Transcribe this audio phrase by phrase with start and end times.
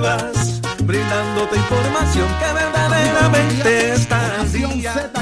[0.00, 0.60] exclusivas.
[0.84, 5.19] Brindándote información que verdaderamente está al Nación día.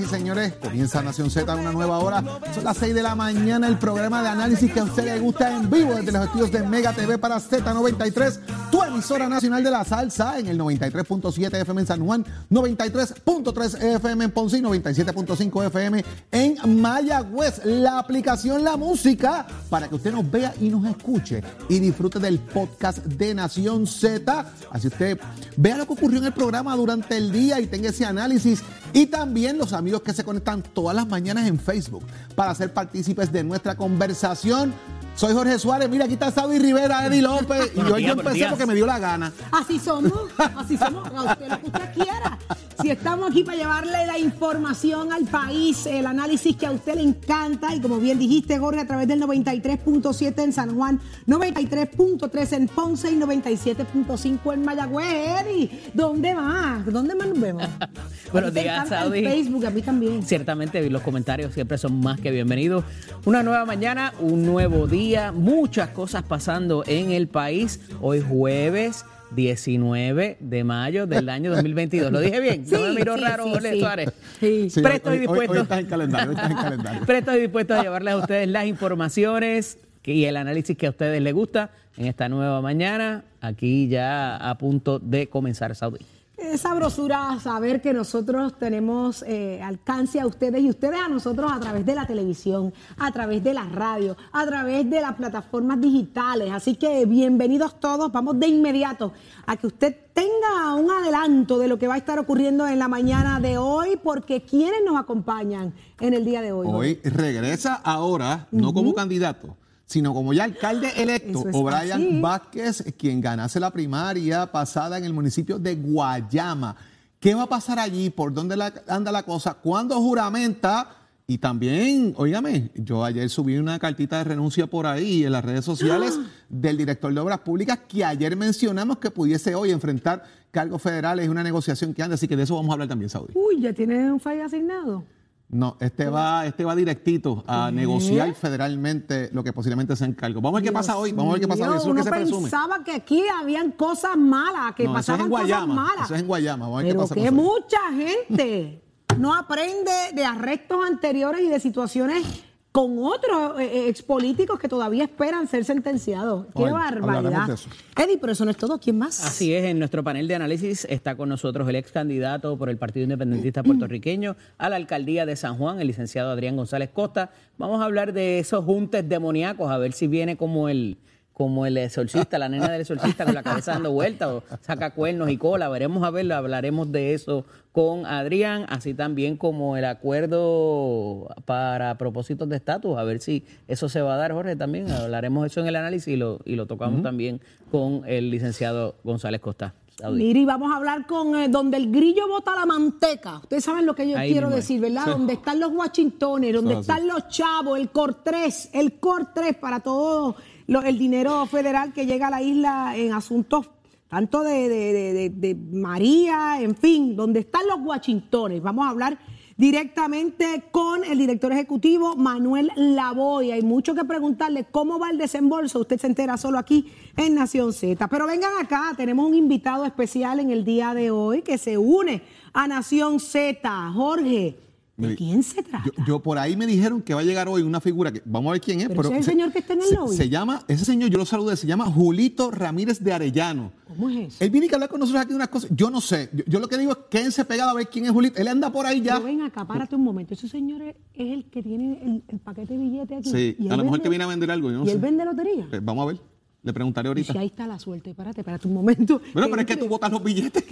[0.00, 0.54] Y señores.
[0.54, 2.22] Comienza Nación Z una nueva hora.
[2.54, 3.66] Son las 6 de la mañana.
[3.66, 6.62] El programa de análisis que a usted le gusta en vivo desde los estudios de
[6.62, 8.38] Mega TV para Z93,
[8.70, 14.24] tu emisora nacional de la salsa en el 93.7 FM en San Juan, 93.3 FM
[14.24, 17.64] en Ponce y 97.5 FM en Mayagüez.
[17.64, 22.38] La aplicación La Música para que usted nos vea y nos escuche y disfrute del
[22.38, 24.46] podcast de Nación Z.
[24.70, 25.18] Así usted
[25.56, 28.62] vea lo que ocurrió en el programa durante el día y tenga ese análisis.
[28.94, 33.32] Y también los amigos que se conectan todas las mañanas en Facebook para ser partícipes
[33.32, 34.72] de nuestra conversación.
[35.14, 38.64] Soy Jorge Suárez, mira aquí está Saudi Rivera, Eddie López y hoy yo empecé porque
[38.64, 39.32] me dio la gana.
[39.50, 40.12] Así somos,
[40.56, 42.38] así somos, a usted lo que usted quiera.
[42.82, 47.02] Si estamos aquí para llevarle la información al país, el análisis que a usted le
[47.02, 52.66] encanta, y como bien dijiste, Jorge, a través del 93.7 en San Juan, 93.3 en
[52.66, 55.06] Ponce y 97.5 en Mayagüez.
[55.06, 56.84] Eddie, ¿dónde más?
[56.86, 57.62] ¿Dónde más nos vemos?
[58.32, 59.22] Buenos días, Saudi.
[59.22, 60.24] Facebook, a mí también.
[60.24, 62.84] Ciertamente los comentarios siempre son más que bienvenidos.
[63.24, 67.78] Una nueva mañana, un nuevo día, muchas cosas pasando en el país.
[68.00, 72.12] Hoy jueves 19 de mayo del año 2022.
[72.12, 72.64] ¿Lo dije bien?
[72.70, 73.80] no me Sí, miró sí, raro, sí, Jorge sí.
[73.80, 74.12] Suárez.
[74.40, 74.70] Sí.
[74.70, 75.52] Sí, Presto hoy, y hoy- dispuesto.
[75.52, 77.00] hoy estás en calendario, hoy estás en calendario.
[77.06, 81.22] Presto y dispuesto a llevarles a ustedes las informaciones y el análisis que a ustedes
[81.22, 83.24] les gusta en esta nueva mañana.
[83.40, 85.98] Aquí ya a punto de comenzar Saudi.
[86.36, 91.60] Es sabrosura saber que nosotros tenemos eh, alcance a ustedes y ustedes a nosotros a
[91.60, 96.50] través de la televisión, a través de la radio, a través de las plataformas digitales.
[96.50, 98.10] Así que bienvenidos todos.
[98.10, 99.12] Vamos de inmediato
[99.46, 102.88] a que usted tenga un adelanto de lo que va a estar ocurriendo en la
[102.88, 106.66] mañana de hoy, porque quienes nos acompañan en el día de hoy.
[106.70, 109.56] Hoy regresa ahora, no como candidato,
[109.92, 112.20] sino como ya alcalde electo, es O'Brien así.
[112.20, 116.74] Vázquez, quien ganase la primaria pasada en el municipio de Guayama.
[117.20, 118.10] ¿Qué va a pasar allí?
[118.10, 119.54] ¿Por dónde la- anda la cosa?
[119.54, 120.96] ¿Cuándo juramenta?
[121.26, 125.64] Y también, óigame, yo ayer subí una cartita de renuncia por ahí en las redes
[125.64, 131.26] sociales del director de Obras Públicas que ayer mencionamos que pudiese hoy enfrentar cargos federales
[131.26, 133.32] y una negociación que anda, así que de eso vamos a hablar también, Saudi.
[133.34, 135.04] Uy, ya tiene un fallo asignado.
[135.52, 140.40] No, este va, este va directito a negociar federalmente lo que posiblemente sea en cargo.
[140.40, 141.12] Vamos a ver qué pasa hoy.
[141.12, 141.68] Vamos a ver qué pasa hoy.
[141.68, 142.40] Eso es lo Uno que se presume.
[142.42, 145.74] pensaba que aquí habían cosas malas, que No, eso es pasaban en cosas Guayama.
[145.74, 146.04] malas.
[146.06, 146.64] Eso es en Guayama.
[146.64, 148.82] Vamos a ver qué pasa que mucha gente
[149.18, 152.24] no aprende de arrestos anteriores y de situaciones
[152.72, 156.46] con otros eh, eh, expolíticos que todavía esperan ser sentenciados.
[156.56, 157.50] Qué barbaridad.
[157.96, 158.78] Eddie, pero eso no es todo.
[158.78, 159.22] ¿Quién más?
[159.22, 162.78] Así es, en nuestro panel de análisis está con nosotros el ex candidato por el
[162.78, 167.30] Partido Independentista Puertorriqueño a la alcaldía de San Juan, el licenciado Adrián González Costa.
[167.58, 170.96] Vamos a hablar de esos juntes demoníacos, a ver si viene como el
[171.32, 175.30] como el exorcista, la nena del exorcista con la cabeza dando vueltas o saca cuernos
[175.30, 175.68] y cola.
[175.68, 182.48] Veremos a ver, hablaremos de eso con Adrián, así también como el acuerdo para propósitos
[182.48, 184.90] de estatus, a ver si eso se va a dar, Jorge, también.
[184.90, 187.40] Hablaremos eso en el análisis y lo, y lo tocamos también
[187.70, 189.74] con el licenciado González Costa.
[190.10, 193.36] Miri, vamos a hablar con eh, donde el grillo bota la manteca.
[193.36, 195.06] Ustedes saben lo que yo Ahí quiero decir, ¿verdad?
[195.06, 199.80] Donde están los Washingtones, donde están los chavos, el COR 3, el COR 3 para
[199.80, 200.36] todo
[200.80, 203.70] el dinero federal que llega a la isla en asuntos
[204.08, 208.60] tanto de- de- de María, en fin, donde están los Washingtones.
[208.62, 209.18] Vamos a hablar
[209.56, 213.52] directamente con el director ejecutivo Manuel Lavoy.
[213.52, 215.80] Hay mucho que preguntarle cómo va el desembolso.
[215.80, 218.06] Usted se entera solo aquí en Nación Z.
[218.08, 222.22] Pero vengan acá, tenemos un invitado especial en el día de hoy que se une
[222.52, 223.92] a Nación Z.
[223.94, 224.58] Jorge,
[224.96, 225.84] ¿de quién se trata?
[225.96, 228.50] Yo, yo por ahí me dijeron que va a llegar hoy una figura que vamos
[228.50, 228.88] a ver quién es.
[228.88, 230.16] Pero ese es el señor que está en el se, lobby.
[230.16, 233.72] se llama, ese señor yo lo saludé, se llama Julito Ramírez de Arellano.
[233.88, 234.44] ¿Cómo es eso?
[234.44, 235.70] Él viene a hablar con nosotros aquí de unas cosas.
[235.74, 236.30] Yo no sé.
[236.32, 238.40] Yo, yo lo que digo es quédense pegados a ver quién es Julito.
[238.40, 239.14] Él anda por ahí ya.
[239.14, 240.34] Pero ven acá, párate un momento.
[240.34, 243.30] Ese señor es, es el que tiene el, el paquete de billetes aquí.
[243.30, 244.70] Sí, Y a lo mejor vende- te viene a vender algo.
[244.70, 244.92] Yo no ¿Y sé.
[244.92, 245.66] él vende lotería?
[245.68, 246.31] Pues vamos a ver.
[246.64, 247.32] Le preguntaré Y ahorita.
[247.32, 249.20] si ahí está la suerte, espérate, espérate un momento.
[249.32, 250.64] Bueno, pero es que tú botas los billetes.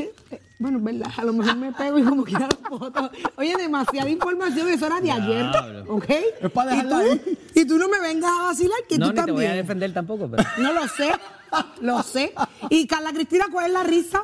[0.60, 3.10] Bueno, es verdad, a lo mejor me pego y como quiera la foto.
[3.36, 5.46] Oye, demasiada información, eso era de ayer.
[5.88, 6.04] ¿ok?
[6.42, 7.38] Es para y, dejarla tú, ahí.
[7.54, 9.36] y tú no me vengas a vacilar, que no, tú ni te también.
[9.36, 10.44] voy a defender tampoco, pero...
[10.58, 11.10] No lo sé,
[11.80, 12.34] lo sé.
[12.68, 14.22] Y Carla Cristina, ¿cuál es la risa?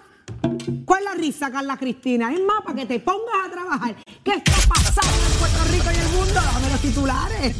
[0.84, 2.32] ¿Cuál es la risa, Carla Cristina?
[2.32, 3.96] Es más, para que te pongas a trabajar.
[4.22, 6.34] ¿Qué está pasando en Puerto Rico y el mundo?
[6.34, 7.56] Dame los titulares.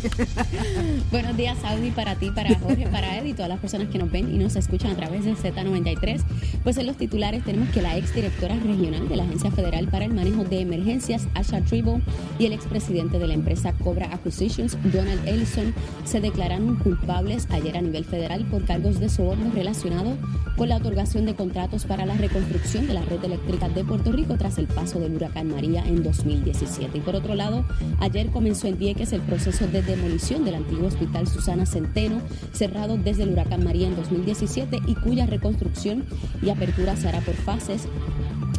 [1.11, 4.11] Buenos días, Saudi, para ti, para Jorge, para Ed y todas las personas que nos
[4.11, 6.23] ven y nos escuchan a través de Z93.
[6.63, 10.15] Pues en los titulares tenemos que la exdirectora regional de la Agencia Federal para el
[10.15, 12.03] Manejo de Emergencias, Asha Tribble,
[12.39, 15.75] y el expresidente de la empresa Cobra Acquisitions, Donald Ellison,
[16.05, 20.17] se declararon culpables ayer a nivel federal por cargos de soborno relacionado
[20.57, 24.37] con la otorgación de contratos para la reconstrucción de la red eléctrica de Puerto Rico
[24.37, 26.99] tras el paso del huracán María en 2017.
[26.99, 27.65] Y por otro lado,
[28.01, 32.21] ayer comenzó en Vieques el proceso de demolición del antiguo hospital Susana Centeno,
[32.53, 36.05] cerrado desde el huracán María en 2017 y cuya reconstrucción
[36.43, 37.89] y apertura se hará por fases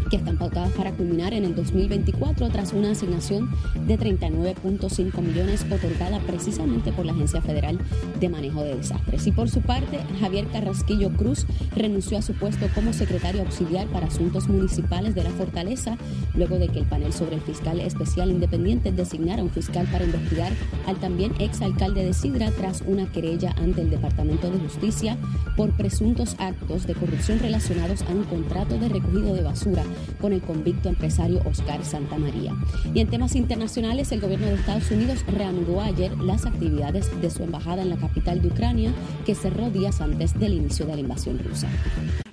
[0.10, 3.50] que están pautadas para culminar en el 2024 tras una asignación
[3.86, 7.78] de 39.5 millones otorgada precisamente por la Agencia Federal
[8.20, 9.28] de Manejo de Desastres.
[9.28, 11.46] Y por su parte, Javier Carrasquillo Cruz
[11.76, 15.98] renunció a su puesto como secretario auxiliar para asuntos municipales de la Fortaleza,
[16.36, 20.52] luego de que el panel sobre el fiscal especial independiente designara un fiscal para investigar
[20.86, 25.18] al también exalcalde de Sidra tras una querella ante el Departamento de Justicia
[25.56, 29.84] por presuntos actos de corrupción relacionados a un contrato de recogido de basura
[30.20, 32.56] con el convicto empresario Oscar Santamaría.
[32.94, 37.44] Y en temas internacionales, el gobierno de Estados Unidos reanudó ayer las actividades de su
[37.44, 38.94] embajada en la capital de Ucrania,
[39.26, 41.68] que cerró días antes del inicio de la invasión rusa.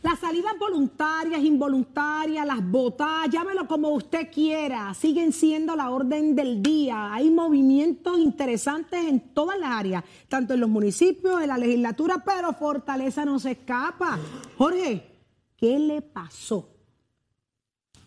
[0.02, 6.62] Las salidas voluntarias, involuntarias, las botas, llámelo como usted quiera, siguen siendo la orden del
[6.62, 7.14] día.
[7.14, 12.52] Hay movimientos interesantes en todas las áreas, tanto en los municipios, en la legislatura, pero
[12.52, 14.18] Fortaleza no se escapa.
[14.58, 15.10] Jorge,
[15.56, 16.73] ¿qué le pasó?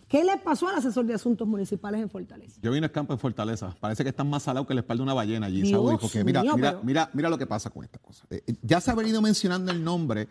[0.07, 2.59] ¿Qué le pasó al asesor de asuntos municipales en Fortaleza?
[2.61, 3.75] Yo vine al campo en Fortaleza.
[3.79, 6.23] Parece que están más salados que la espalda de una ballena allí, Dios Saudi, Porque
[6.23, 8.25] mira, mío, mira, pero- mira, mira lo que pasa con esta cosa.
[8.29, 10.29] Eh, eh, ya se ha venido mencionando el nombre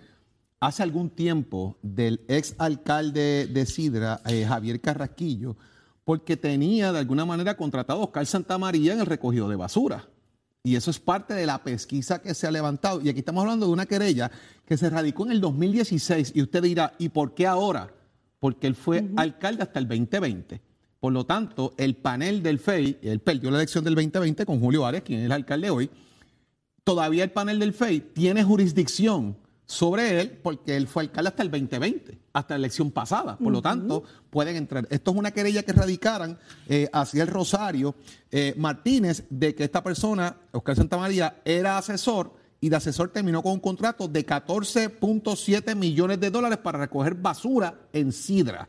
[0.61, 5.57] hace algún tiempo del ex alcalde de Sidra, eh, Javier Carrasquillo,
[6.05, 10.09] porque tenía de alguna manera contratado a Oscar Santamaría en el recogido de basura.
[10.63, 13.01] Y eso es parte de la pesquisa que se ha levantado.
[13.03, 14.31] Y aquí estamos hablando de una querella
[14.65, 16.33] que se radicó en el 2016.
[16.35, 17.93] Y usted dirá, ¿y por qué ahora?
[18.39, 20.61] Porque él fue alcalde hasta el 2020.
[21.01, 24.87] Por lo tanto, el panel del FEI, él perdió la elección del 2020 con Julio
[24.87, 25.91] Arias, quien es el alcalde hoy,
[26.85, 29.37] todavía el panel del FEI tiene jurisdicción
[29.67, 33.37] sobre él porque él fue alcalde hasta el 2020, hasta la elección pasada.
[33.37, 34.87] Por lo tanto, pueden entrar.
[34.91, 37.97] Esto es una querella que radicaran eh, hacia el Rosario
[38.31, 42.33] eh, Martínez de que esta persona, Oscar Santamaría, era asesor
[42.67, 47.79] y de asesor terminó con un contrato de 14.7 millones de dólares para recoger basura
[47.93, 48.69] en Sidra.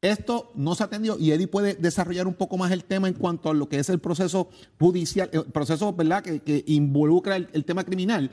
[0.00, 3.14] Esto no se ha atendido y Eddie puede desarrollar un poco más el tema en
[3.14, 6.22] cuanto a lo que es el proceso judicial, el proceso ¿verdad?
[6.22, 8.30] Que, que involucra el, el tema criminal.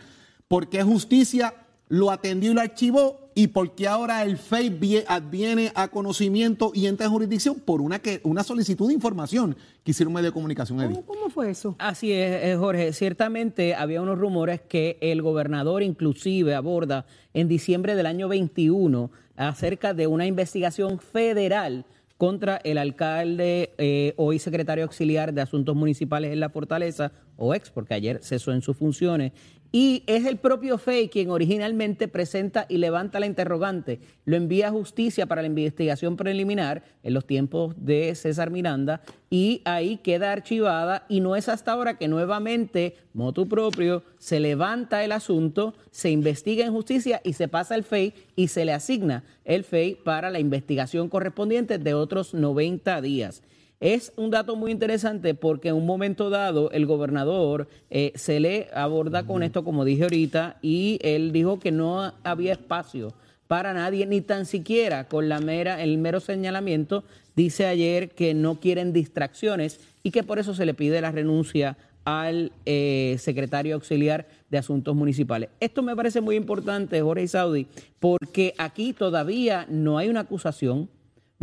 [0.48, 1.56] ¿Por qué justicia
[1.88, 3.22] lo atendió y lo archivó?
[3.35, 7.59] ¿Y por qué ahora el FEI vie- adviene a conocimiento y entra en jurisdicción?
[7.59, 10.95] Por una, que, una solicitud de información que hicieron un medio de comunicación, Eddie.
[10.95, 11.75] ¿Cómo, cómo fue eso?
[11.80, 12.94] Así es, eh, Jorge.
[12.94, 19.94] Ciertamente había unos rumores que el gobernador inclusive aborda en diciembre del año 21 acerca
[19.94, 21.85] de una investigación federal
[22.18, 27.71] contra el alcalde, eh, hoy secretario auxiliar de Asuntos Municipales en la Fortaleza, o ex,
[27.71, 29.31] porque ayer cesó en sus funciones.
[29.75, 34.01] Y es el propio FEI quien originalmente presenta y levanta la interrogante.
[34.23, 39.01] Lo envía a justicia para la investigación preliminar en los tiempos de César Miranda
[39.31, 45.03] y ahí queda archivada y no es hasta ahora que nuevamente, motu propio, se levanta
[45.03, 49.23] el asunto, se investiga en justicia y se pasa al FEI y se le asigna
[49.44, 53.42] el FEI para la investigación correspondiente de otros 90 días.
[53.83, 58.69] Es un dato muy interesante porque en un momento dado el gobernador eh, se le
[58.73, 63.13] aborda con esto, como dije ahorita, y él dijo que no había espacio
[63.49, 67.04] para nadie, ni tan siquiera con la mera, el mero señalamiento.
[67.35, 71.75] Dice ayer que no quieren distracciones y que por eso se le pide la renuncia
[72.06, 75.49] al eh, secretario auxiliar de Asuntos Municipales.
[75.59, 77.68] Esto me parece muy importante, Jorge Saudi,
[77.99, 80.87] porque aquí todavía no hay una acusación,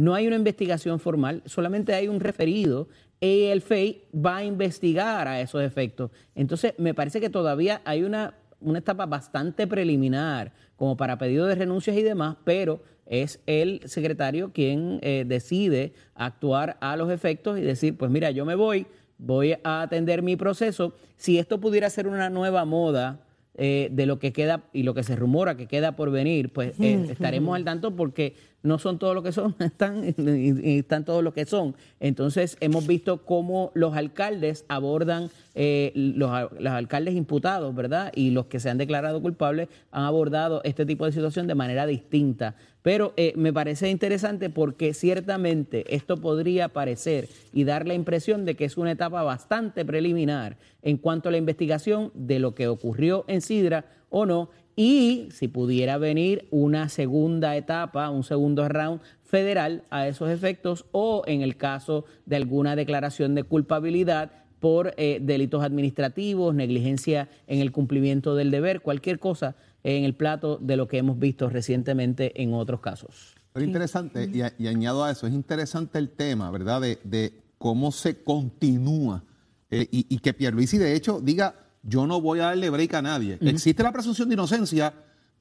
[0.01, 2.89] no hay una investigación formal, solamente hay un referido
[3.21, 6.11] y el FEI va a investigar a esos efectos.
[6.35, 11.55] Entonces, me parece que todavía hay una, una etapa bastante preliminar como para pedido de
[11.55, 17.61] renuncias y demás, pero es el secretario quien eh, decide actuar a los efectos y
[17.61, 18.87] decir, pues mira, yo me voy,
[19.19, 20.95] voy a atender mi proceso.
[21.19, 23.21] Si esto pudiera ser una nueva moda,
[23.63, 26.81] eh, de lo que queda y lo que se rumora que queda por venir, pues
[26.81, 31.33] eh, estaremos al tanto porque no son todo lo que son, están, están todos lo
[31.33, 31.75] que son.
[31.99, 38.13] Entonces, hemos visto cómo los alcaldes abordan, eh, los, los alcaldes imputados, ¿verdad?
[38.15, 41.87] Y los que se han declarado culpables han abordado este tipo de situación de manera
[41.87, 42.55] distinta.
[42.83, 48.55] Pero eh, me parece interesante porque ciertamente esto podría parecer y dar la impresión de
[48.55, 53.25] que es una etapa bastante preliminar en cuanto a la investigación de lo que ocurrió
[53.29, 54.51] en Sidra o no,
[54.83, 61.23] y si pudiera venir una segunda etapa, un segundo round federal a esos efectos, o
[61.27, 67.73] en el caso de alguna declaración de culpabilidad por eh, delitos administrativos, negligencia en el
[67.73, 72.55] cumplimiento del deber, cualquier cosa en el plato de lo que hemos visto recientemente en
[72.55, 73.35] otros casos.
[73.53, 76.81] Pero interesante, y, a- y añado a eso, es interesante el tema, ¿verdad?
[76.81, 79.25] De, de cómo se continúa
[79.71, 83.03] eh, y, y que Pierluisi, de hecho, diga, yo no voy a darle break a
[83.03, 83.39] nadie.
[83.41, 84.93] Existe la presunción de inocencia,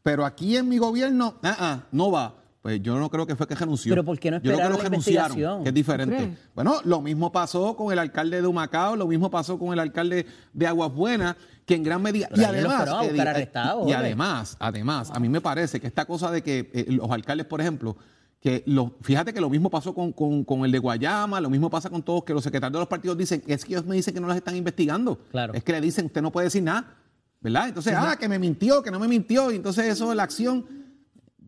[0.03, 2.35] pero aquí en mi gobierno, ah, ah, no va.
[2.61, 3.89] Pues yo no creo que fue que renunció.
[3.91, 5.63] Pero ¿por qué no Yo creo que esperaron lo la renunciaron, investigación?
[5.63, 6.37] que es diferente.
[6.53, 10.25] Bueno, lo mismo pasó con el alcalde de Humacao, lo mismo pasó con el alcalde
[10.51, 12.27] de Aguas Buenas, que en gran medida...
[12.29, 13.49] Pero y los además, a Eddie,
[13.87, 17.45] y además, además, a mí me parece que esta cosa de que eh, los alcaldes,
[17.45, 17.95] por ejemplo,
[18.41, 21.69] que lo, fíjate que lo mismo pasó con, con- con el de Guayama, lo mismo
[21.69, 24.13] pasa con todos, que los secretarios de los partidos dicen, es que ellos me dicen
[24.13, 25.17] que no las están investigando.
[25.31, 25.53] Claro.
[25.53, 26.95] Es que le dicen, usted no puede decir nada,
[27.41, 27.67] ¿verdad?
[27.67, 30.65] Entonces, ah, que me mintió, que no me mintió, y entonces eso es la acción.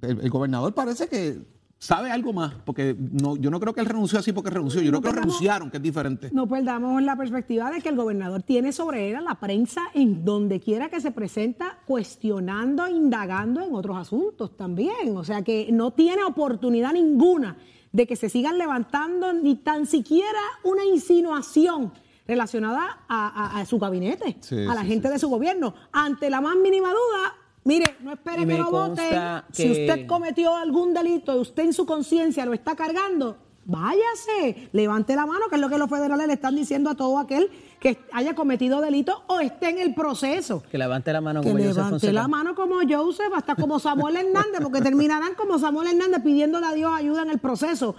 [0.02, 1.40] El, el gobernador parece que
[1.84, 4.92] sabe algo más, porque no, yo no creo que él renunció así porque renunció, yo
[4.92, 6.30] No creo que renunciaron, que es diferente.
[6.32, 10.24] No perdamos la perspectiva de que el gobernador tiene sobre él a la prensa en
[10.24, 15.18] donde quiera que se presenta, cuestionando, indagando en otros asuntos también.
[15.18, 17.58] O sea que no tiene oportunidad ninguna
[17.92, 21.92] de que se sigan levantando ni tan siquiera una insinuación
[22.28, 25.74] relacionada a, a- a su gabinete, Sí, a la sí, gente sí, de su gobierno.
[25.92, 27.34] Ante la más mínima duda,
[27.64, 29.42] mire, no espere que lo voten.
[29.52, 35.16] Si usted cometió algún delito y usted en su conciencia lo está cargando, váyase, levante
[35.16, 37.50] la mano, que es lo que los federales le están diciendo a todo aquel
[37.80, 40.64] que haya cometido delito o esté en el proceso.
[40.70, 42.14] Que levante la mano Que como Joseph levante Fonseca.
[42.14, 46.74] la mano como Joseph, hasta como Samuel Hernández, porque terminarán como Samuel Hernández pidiéndole a
[46.74, 47.96] Dios ayuda en el proceso.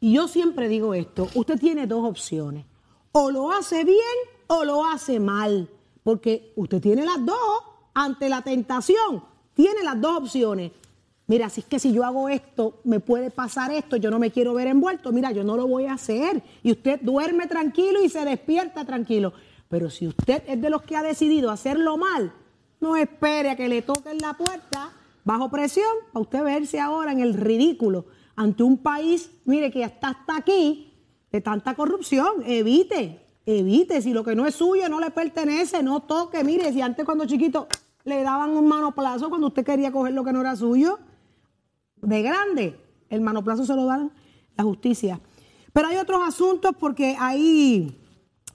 [0.00, 2.66] Y yo siempre digo esto, usted tiene dos opciones,
[3.12, 3.98] o lo hace bien
[4.46, 5.70] o lo hace mal,
[6.02, 7.62] porque usted tiene las dos
[7.94, 9.22] ante la tentación,
[9.54, 10.72] tiene las dos opciones.
[11.26, 14.30] Mira, si es que si yo hago esto, me puede pasar esto, yo no me
[14.30, 16.42] quiero ver envuelto, mira, yo no lo voy a hacer.
[16.62, 19.32] Y usted duerme tranquilo y se despierta tranquilo.
[19.68, 22.32] Pero si usted es de los que ha decidido hacerlo mal,
[22.80, 24.92] no espere a que le toquen la puerta
[25.24, 28.04] bajo presión para usted verse ahora en el ridículo
[28.36, 30.92] ante un país, mire, que hasta aquí
[31.30, 32.42] de tanta corrupción.
[32.46, 34.02] Evite, evite.
[34.02, 36.44] Si lo que no es suyo no le pertenece, no toque.
[36.44, 37.68] Mire, si antes cuando chiquito
[38.04, 40.98] le daban un manoplazo cuando usted quería coger lo que no era suyo,
[42.00, 44.12] de grande, el manoplazo se lo dan
[44.56, 45.20] la justicia.
[45.72, 48.00] Pero hay otros asuntos porque ahí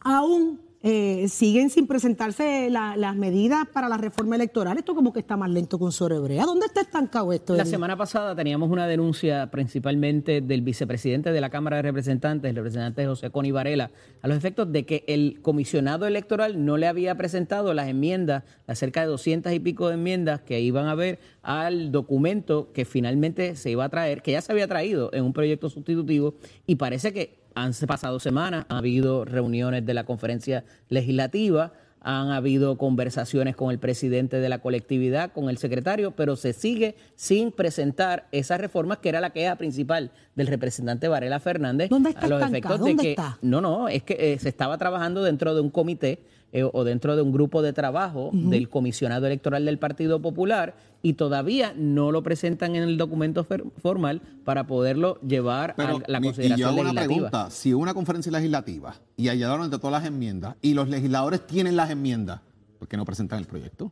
[0.02, 4.78] aún eh, siguen sin presentarse la- las medidas para la reforma electoral.
[4.78, 6.46] Esto como que está más lento que un sobrebrea.
[6.46, 7.54] ¿Dónde está estancado esto?
[7.56, 12.56] La semana pasada teníamos una denuncia principalmente del vicepresidente de la Cámara de Representantes, el
[12.56, 17.16] representante José Coni Varela, a los efectos de que el comisionado electoral no le había
[17.16, 21.20] presentado las enmiendas, las cerca de 200 y pico de enmiendas que iban a ver
[21.42, 25.34] al documento que finalmente se iba a traer, que ya se había traído en un
[25.34, 31.74] proyecto sustitutivo y parece que han pasado semanas, ha habido reuniones de la conferencia legislativa,
[32.02, 36.96] han habido conversaciones con el presidente de la colectividad, con el secretario, pero se sigue
[37.16, 41.90] sin presentar esas reformas que era la queja principal del representante Varela Fernández.
[41.90, 42.76] ¿Dónde está a los estancado?
[42.76, 43.38] efectos de ¿Dónde que está?
[43.42, 46.20] no, no, es que eh, se estaba trabajando dentro de un comité
[46.52, 51.14] eh, o dentro de un grupo de trabajo del comisionado electoral del Partido Popular y
[51.14, 53.46] todavía no lo presentan en el documento
[53.82, 57.30] formal para poderlo llevar Pero, a la mi- y consideración yo hago una legislativa.
[57.30, 61.76] pregunta, si una conferencia legislativa y hallaron de todas las enmiendas y los legisladores tienen
[61.76, 62.42] las enmiendas,
[62.80, 63.92] ¿por qué no presentan el proyecto?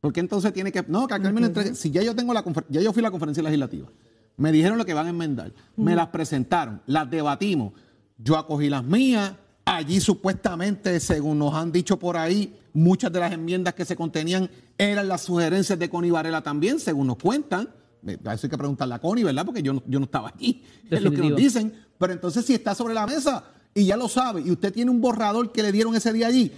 [0.00, 1.74] ¿Por qué entonces tiene que no, que me entregue?
[1.74, 3.88] Si ya yo tengo la ya yo fui a la conferencia legislativa.
[4.36, 7.72] Me dijeron lo que van a enmendar, me las presentaron, las debatimos.
[8.18, 9.32] Yo acogí las mías,
[9.66, 14.48] allí supuestamente, según nos han dicho por ahí, muchas de las enmiendas que se contenían
[14.78, 17.68] eran las sugerencias de Connie Varela también, según nos cuentan.
[18.06, 19.44] Eso hay que preguntarle a Connie, ¿verdad?
[19.44, 20.62] Porque yo no, yo no estaba allí.
[20.90, 21.74] Es lo que nos dicen.
[21.98, 23.44] Pero entonces, si está sobre la mesa
[23.74, 26.52] y ya lo sabe, y usted tiene un borrador que le dieron ese día allí,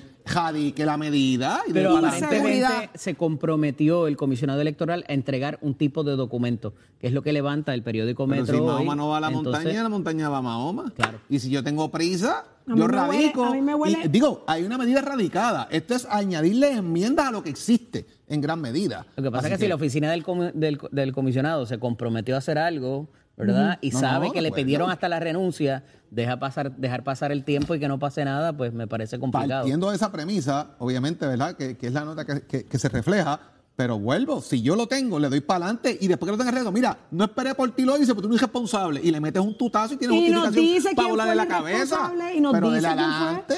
[0.77, 6.05] Que la medida y Pero aparentemente se comprometió el comisionado electoral a entregar un tipo
[6.05, 8.55] de documento, que es lo que levanta el periódico Pero Metro.
[8.57, 8.67] si hoy.
[8.67, 10.93] Mahoma no va a la Entonces, montaña, la montaña va a Mahoma.
[10.95, 11.19] Claro.
[11.31, 13.45] Y si yo tengo prisa, A mí yo huele- radico.
[13.45, 15.67] a mí me huele- y, digo, hay una medida radicada.
[15.71, 19.07] Esto es añadirle enmiendas a lo que existe en gran medida.
[19.17, 22.39] Lo que pasa Así es que, si la oficina del, del comisionado se comprometió a
[22.39, 23.09] hacer algo,
[23.39, 23.79] ¿verdad?
[23.81, 27.33] Y No, sabe no, que de le pidieron hasta la renuncia, deja pasar, dejar pasar
[27.33, 29.61] el tiempo y que no pase nada, pues me parece complicado.
[29.63, 31.55] Partiendo de esa premisa, obviamente, ¿verdad?
[31.57, 33.41] Que, que es la nota que, que- que se refleja.
[33.77, 36.49] Pero vuelvo, si yo lo tengo, le doy para adelante y después que lo tenga
[36.51, 39.01] arreglado, mira, no esperé por ti, lo hice, porque tú eres irresponsable.
[39.05, 42.13] Y le metes un tutazo y tienes Y nos justificación dice para fue la cabeza.
[42.35, 43.55] y nos pero dice de adelante.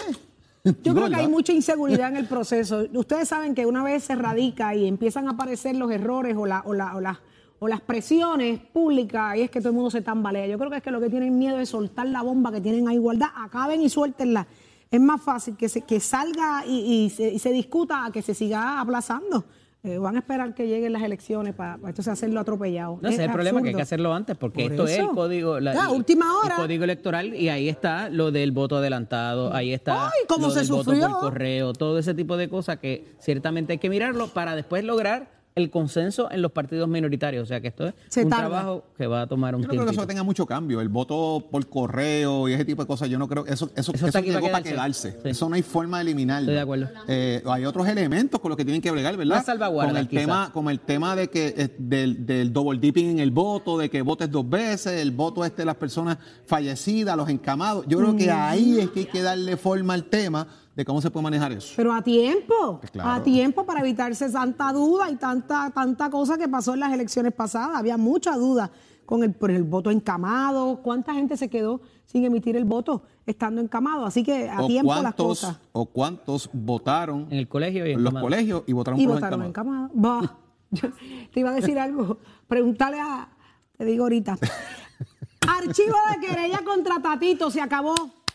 [0.83, 2.85] Yo creo que hay mucha inseguridad en el proceso.
[2.93, 6.61] Ustedes saben que una vez se radica y empiezan a aparecer los errores o, la-
[6.67, 7.19] o, la- o, la-
[7.63, 10.47] o las presiones públicas, y es que todo el mundo se tambalea.
[10.47, 12.89] Yo creo que es que lo que tienen miedo es soltar la bomba que tienen
[12.89, 14.47] a igualdad, acaben y suéltenla.
[14.91, 18.23] Es más fácil que, se, que salga y, y se, y se discuta a que
[18.23, 19.45] se siga aplazando.
[19.83, 22.99] Eh, van a esperar que lleguen las elecciones para, para entonces hacerlo atropellado.
[23.01, 23.83] No, ese es el problema, que hay que absurdo.
[23.83, 26.57] hacerlo antes, porque Por esto es el código, la- última hora.
[26.57, 30.53] el código electoral y ahí está lo del voto adelantado, ahí está Ay, cómo lo
[30.53, 34.29] se del voto por correo, todo ese tipo de cosas que ciertamente hay que mirarlo
[34.29, 37.43] para después lograr el consenso en los partidos minoritarios.
[37.43, 38.49] O sea que esto es Se un tarda.
[38.49, 40.03] trabajo que va a tomar un Yo no creo que tiempo.
[40.03, 40.81] eso tenga mucho cambio.
[40.81, 43.93] El voto por correo y ese tipo de cosas, yo no creo que eso, eso,
[43.93, 45.09] Eso eso, llegó para para quedarse.
[45.11, 45.23] quedarse.
[45.23, 45.29] Sí.
[45.31, 46.45] Eso no hay forma de eliminarlo.
[46.45, 46.89] Estoy de acuerdo.
[47.09, 49.45] Eh, hay otros elementos con los que tienen que bregar, ¿verdad?
[49.71, 53.31] Con el tema, como el tema de que eh, del, del double dipping en el
[53.33, 57.85] voto, de que votes dos veces, el voto este de las personas fallecidas, los encamados.
[57.89, 60.47] Yo creo que ahí es que hay que darle forma al tema
[60.77, 61.73] de cómo se puede manejar eso.
[61.77, 63.11] Pero a tiempo, Pues claro.
[63.11, 67.33] a tiempo para evitarse tanta duda y tanta, tanta cosa que pasó en las elecciones
[67.33, 67.77] pasadas.
[67.77, 68.71] Había mucha duda
[69.05, 70.81] con el, por el voto encamado.
[70.83, 74.07] ¿Cuánta gente se quedó sin emitir el voto estando encamado?
[74.07, 75.59] Así que a o tiempo las cuántos, cosas.
[75.73, 78.27] o cuántos votaron En el colegio y en los Camado.
[78.27, 79.53] colegios y votaron Y por votaron.
[79.95, 80.37] Bah,
[80.71, 80.89] yo
[81.33, 82.19] te iba a decir algo.
[82.47, 83.29] Pregúntale a,
[83.77, 84.39] te digo ahorita.
[85.49, 87.95] Archivo de querella contra Tatito, se acabó.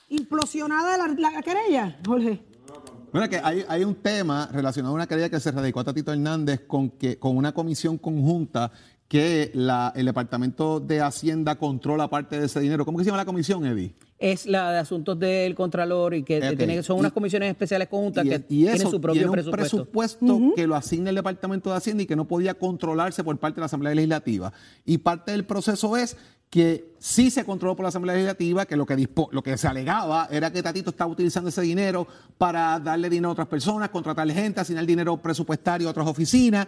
[0.10, 2.42] Implosionada la, la querella, Jorge.
[3.12, 6.12] Mira que hay, hay un tema relacionado a una querella que se radicó a Tatito
[6.12, 8.72] Hernández con, que, con una comisión conjunta
[9.08, 12.84] que la- el Departamento de Hacienda controla parte de ese dinero.
[12.86, 13.94] ¿Cómo que se llama la comisión, Eddie?
[14.18, 16.58] Es la de asuntos del Contralor y que Ok.
[16.58, 19.28] tiene- son unas Y- comisiones especiales conjuntas Y, que y tienen eso su propio tiene
[19.30, 19.78] un presupuesto.
[19.86, 23.56] presupuesto que lo asigna el Departamento de Hacienda y que no podía controlarse por parte
[23.58, 24.52] de la Asamblea Legislativa.
[24.86, 26.18] Y parte del proceso es
[26.56, 30.30] que sí se controló por la Asamblea Legislativa, que lo que, lo que se alegaba
[30.32, 34.62] era que Tatito estaba utilizando ese dinero para darle dinero a otras personas, contratar gente,
[34.62, 36.66] asignar dinero presupuestario a otras oficinas.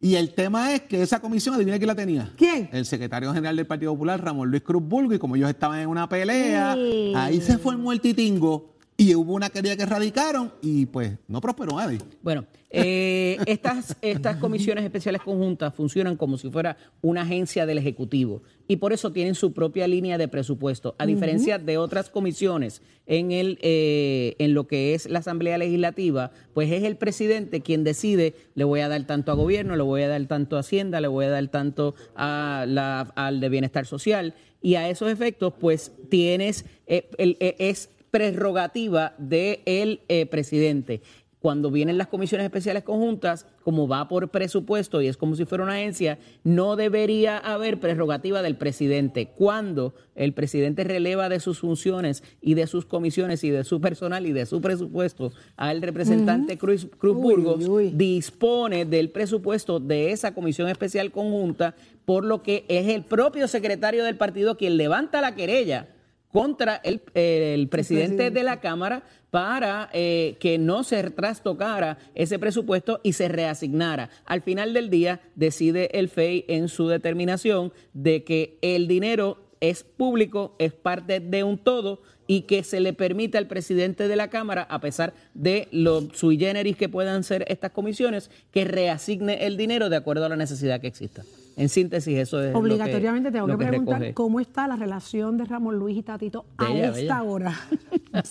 [0.00, 2.32] Y el tema es que esa comisión, adivina quién la tenía.
[2.36, 2.70] ¿Quién?
[2.72, 5.88] El secretario general del Partido Popular, Ramón Luis Cruz Bulgo, y como ellos estaban en
[5.88, 7.12] una pelea, Sí.
[7.16, 11.76] ahí se formó el titingo y hubo una querella que radicaron y pues no prosperó
[11.76, 11.98] nadie.
[12.22, 18.42] Bueno, eh, estas, estas comisiones especiales conjuntas funcionan como si fuera una agencia del Ejecutivo
[18.68, 23.32] y por eso tienen su propia línea de presupuesto, a diferencia de otras comisiones en,
[23.32, 28.34] el, eh, en lo que es la Asamblea Legislativa, pues es el presidente quien decide,
[28.54, 31.08] le voy a dar tanto a gobierno, le voy a dar tanto a Hacienda, le
[31.08, 35.92] voy a dar tanto a la, al de Bienestar Social y a esos efectos, pues
[36.10, 40.00] tienes, eh, el- eh, es prerrogativa del
[40.30, 41.00] presidente.
[41.40, 45.62] Cuando vienen las comisiones especiales conjuntas, como va por presupuesto y es como si fuera
[45.62, 49.28] una agencia, no debería haber prerrogativa del presidente.
[49.36, 54.26] Cuando el presidente releva de sus funciones y de sus comisiones y de su personal
[54.26, 57.90] y de su presupuesto al representante Cruz, Cruz Uy, Burgos, uy.
[57.94, 64.02] dispone del presupuesto de esa comisión especial conjunta, por lo que es el propio secretario
[64.02, 65.88] del partido quien levanta la querella
[66.32, 68.30] contra el, el presidente presidente.
[68.30, 74.10] de la Cámara para eh, que no se trastocara ese presupuesto y se reasignara.
[74.24, 79.82] Al final del día decide el FEI en su determinación de que el dinero es
[79.82, 84.28] público, es parte de un todo y que se le permite al presidente de la
[84.28, 89.56] Cámara, a pesar de lo sui generis que puedan ser estas comisiones, que reasigne el
[89.56, 91.24] dinero de acuerdo a la necesidad que exista.
[91.58, 94.14] En síntesis, eso es lo que- Obligatoriamente tengo lo que preguntar recoge.
[94.14, 97.22] cómo está la relación de Ramón Luis y Tatito a esta bella.
[97.22, 97.60] hora.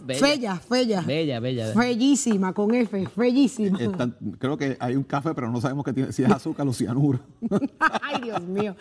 [0.04, 0.20] Bella.
[0.20, 1.02] Fella, fella.
[1.02, 1.72] Bella, bella.
[1.74, 3.80] Fellísima, con F, fellísima.
[3.80, 6.74] Están- creo que hay un café, pero no sabemos que tiene, si es azúcar o
[6.74, 7.20] cianuro.
[8.02, 8.76] Ay, Dios mío.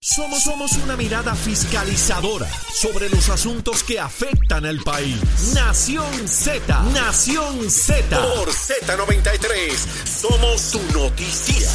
[0.00, 5.52] Somos, somos una mirada fiscalizadora sobre los asuntos que afectan al país.
[5.54, 8.16] Nación Z, Nación Z.
[8.18, 9.70] Por Z93,
[10.06, 11.68] somos tu noticia.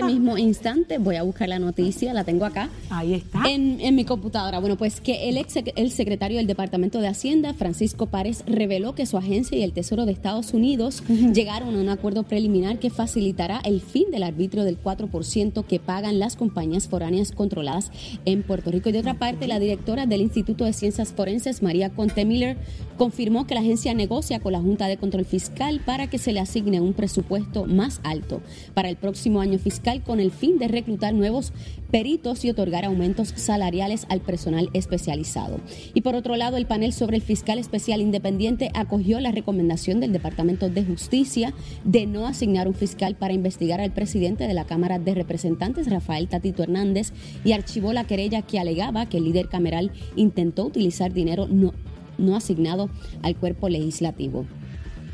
[0.00, 2.70] El mismo instante voy a buscar la noticia, la tengo acá.
[2.90, 3.42] Ahí está.
[3.48, 4.58] En, en mi computadora.
[4.58, 9.06] Bueno, pues que el ex el secretario del Departamento de Hacienda, Francisco Párez, reveló que
[9.06, 11.02] su agencia y el Tesoro de Estados Unidos
[11.34, 16.18] llegaron a un acuerdo preliminar que facilitará el fin del arbitrio del 4% que pagan
[16.18, 17.90] las compañías foráneas controladas
[18.24, 18.88] en Puerto Rico.
[18.88, 22.56] Y de otra parte, la directora del Instituto de Ciencias Forenses, María Conte Miller,
[22.96, 26.40] confirmó que la agencia negocia con la Junta de Control Fiscal para que se le
[26.40, 28.40] asigne un presupuesto más alto
[28.74, 31.52] para el próximo año fiscal con el fin de reclutar nuevos
[31.90, 35.58] peritos y otorgar aumentos salariales al personal especializado.
[35.92, 40.12] Y por otro lado, el panel sobre el fiscal especial independiente acogió la recomendación del
[40.12, 41.52] Departamento de Justicia
[41.84, 46.28] de no asignar un fiscal para investigar al presidente de la Cámara de Representantes, Rafael
[46.28, 47.12] Tatito Hernández,
[47.44, 51.74] y archivó la querella que alegaba que el líder cameral intentó utilizar dinero no,
[52.18, 52.88] no asignado
[53.22, 54.46] al cuerpo legislativo.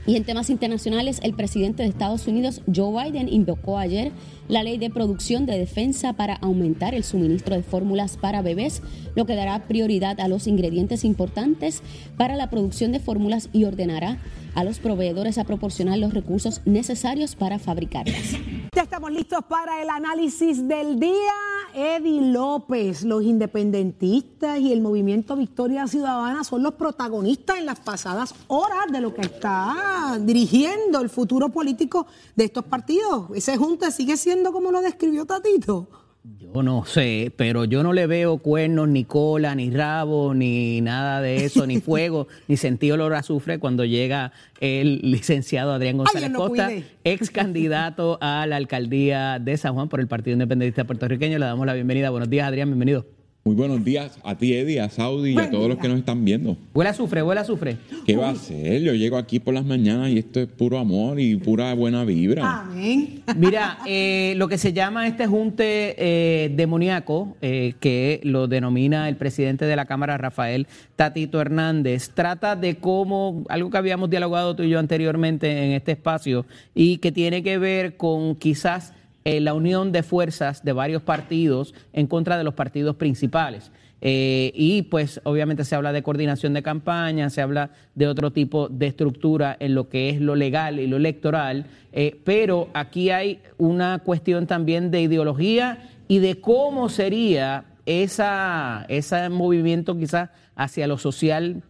[0.06, 4.12] Y en temas internacionales, el presidente de Estados Unidos, Joe Biden, invocó ayer
[4.48, 8.82] la ley de producción de defensa para aumentar el suministro de fórmulas para bebés,
[9.16, 11.82] lo que dará prioridad a los ingredientes importantes
[12.16, 14.18] para la producción de fórmulas y ordenará
[14.56, 18.32] a los proveedores a proporcionar los recursos necesarios para fabricarlas.
[18.74, 21.34] Ya estamos listos para el análisis del día.
[21.74, 28.34] Eddie López, los independentistas y el movimiento Victoria Ciudadana son los protagonistas en las pasadas
[28.48, 33.26] horas de lo que está dirigiendo el futuro político de estos partidos.
[33.34, 36.05] Ese junta sigue siendo como lo describió Tatito.
[36.38, 41.20] Yo no sé, pero yo no le veo cuernos, ni cola, ni rabo, ni nada
[41.20, 46.32] de eso, ni fuego, ni sentido olor a azufre cuando llega el licenciado Adrián González
[46.32, 46.70] Costa,
[47.04, 51.38] ex candidato a la alcaldía de San Juan por el Partido Independentista Puertorriqueño.
[51.38, 52.10] Le damos la bienvenida.
[52.10, 53.06] Buenos días, Adrián, bienvenido.
[53.46, 56.24] Muy buenos días a ti, Eddie, a Saudi y a todos los que nos están
[56.24, 56.56] viendo.
[56.74, 57.76] Huele a azufre, huele a azufre.
[58.04, 58.82] ¿Qué va a ser?
[58.82, 62.62] Yo llego aquí por las mañanas y esto es puro amor y pura buena vibra.
[62.62, 63.22] Amén.
[63.36, 69.14] Mira, eh, lo que se llama este junte eh, demoníaco, eh, que lo denomina el
[69.14, 74.64] presidente de la Cámara, Rafael Tatito Hernández, trata de cómo, algo que habíamos dialogado tú
[74.64, 78.92] y yo anteriormente en este espacio, y que tiene que ver con quizás
[79.26, 83.72] eh, la unión de fuerzas de varios partidos en contra de los partidos principales.
[84.00, 88.68] Eh, y pues obviamente se habla de coordinación de campaña, se habla de otro tipo
[88.68, 93.40] de estructura en lo que es lo legal y lo electoral, eh, pero aquí hay
[93.58, 100.98] una cuestión también de ideología y de cómo sería esa, ese movimiento quizás hacia lo
[100.98, 101.64] social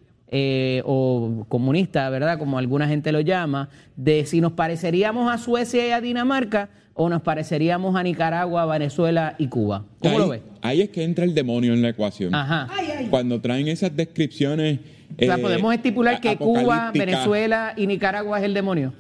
[0.85, 2.39] o comunista, ¿verdad?
[2.39, 7.09] Como alguna gente lo llama, de si nos pareceríamos a Suecia y a Dinamarca, o
[7.09, 9.85] nos pareceríamos a Nicaragua, Venezuela y Cuba?
[10.01, 10.41] ¿Cómo ahí, lo ves?
[10.63, 12.35] Ahí es que entra el demonio en la ecuación.
[12.35, 12.69] Ajá.
[13.11, 14.81] Cuando traen esas descripciones.
[15.15, 16.91] O sea, eh, podemos estipular que Cuba.
[16.93, 18.95] Venezuela y Nicaragua es el demonio.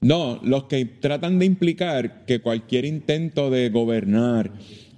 [0.00, 4.50] No, los que tratan de implicar que cualquier intento de gobernar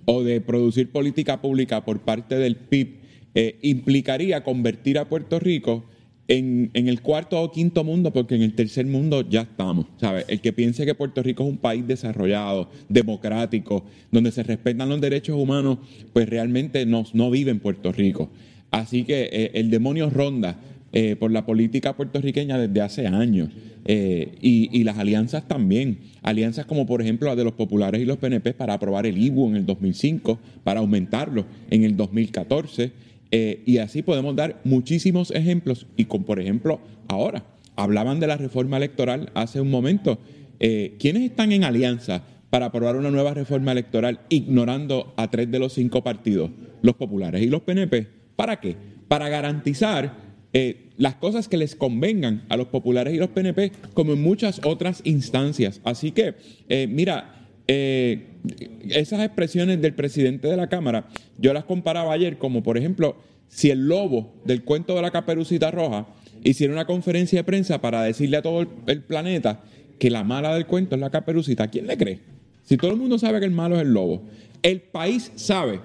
[0.04, 3.00] o de producir política pública por parte del PIB
[3.34, 5.84] eh, implicaría convertir a Puerto Rico
[6.28, 9.86] en, en el cuarto o quinto mundo, porque en el tercer mundo ya estamos.
[10.00, 10.24] ¿sabes?
[10.28, 15.00] El que piense que Puerto Rico es un país desarrollado, democrático, donde se respetan los
[15.00, 15.78] derechos humanos,
[16.12, 18.30] pues realmente no, no vive en Puerto Rico.
[18.70, 20.58] Así que eh, el demonio ronda
[20.92, 23.50] eh, por la política puertorriqueña desde hace años.
[23.88, 25.98] Eh, y, y las alianzas también.
[26.22, 29.50] Alianzas como por ejemplo la de los populares y los PNP para aprobar el IBU
[29.50, 33.05] en el 2005, para aumentarlo en el 2014.
[33.30, 35.86] Eh, y así podemos dar muchísimos ejemplos.
[35.96, 37.44] Y con, por ejemplo, ahora,
[37.76, 40.18] hablaban de la reforma electoral hace un momento.
[40.60, 45.58] Eh, ¿Quiénes están en alianza para aprobar una nueva reforma electoral ignorando a tres de
[45.58, 46.50] los cinco partidos,
[46.82, 48.06] los populares y los PNP?
[48.36, 48.76] ¿Para qué?
[49.08, 50.14] Para garantizar
[50.52, 54.60] eh, las cosas que les convengan a los populares y los PNP, como en muchas
[54.64, 55.80] otras instancias.
[55.84, 56.34] Así que,
[56.88, 57.35] mira,
[57.68, 58.26] eh,
[58.90, 63.16] esas expresiones del presidente de la Cámara, yo las comparaba ayer como, por ejemplo,
[63.48, 66.06] si el lobo del cuento de la caperucita roja
[66.44, 69.62] hiciera una conferencia de prensa para decirle a todo el, planeta
[69.98, 72.20] que la mala del cuento es la caperucita, ¿a quién le cree?
[72.62, 74.22] Si todo el mundo sabe que el malo es el lobo,
[74.62, 75.80] el país sabe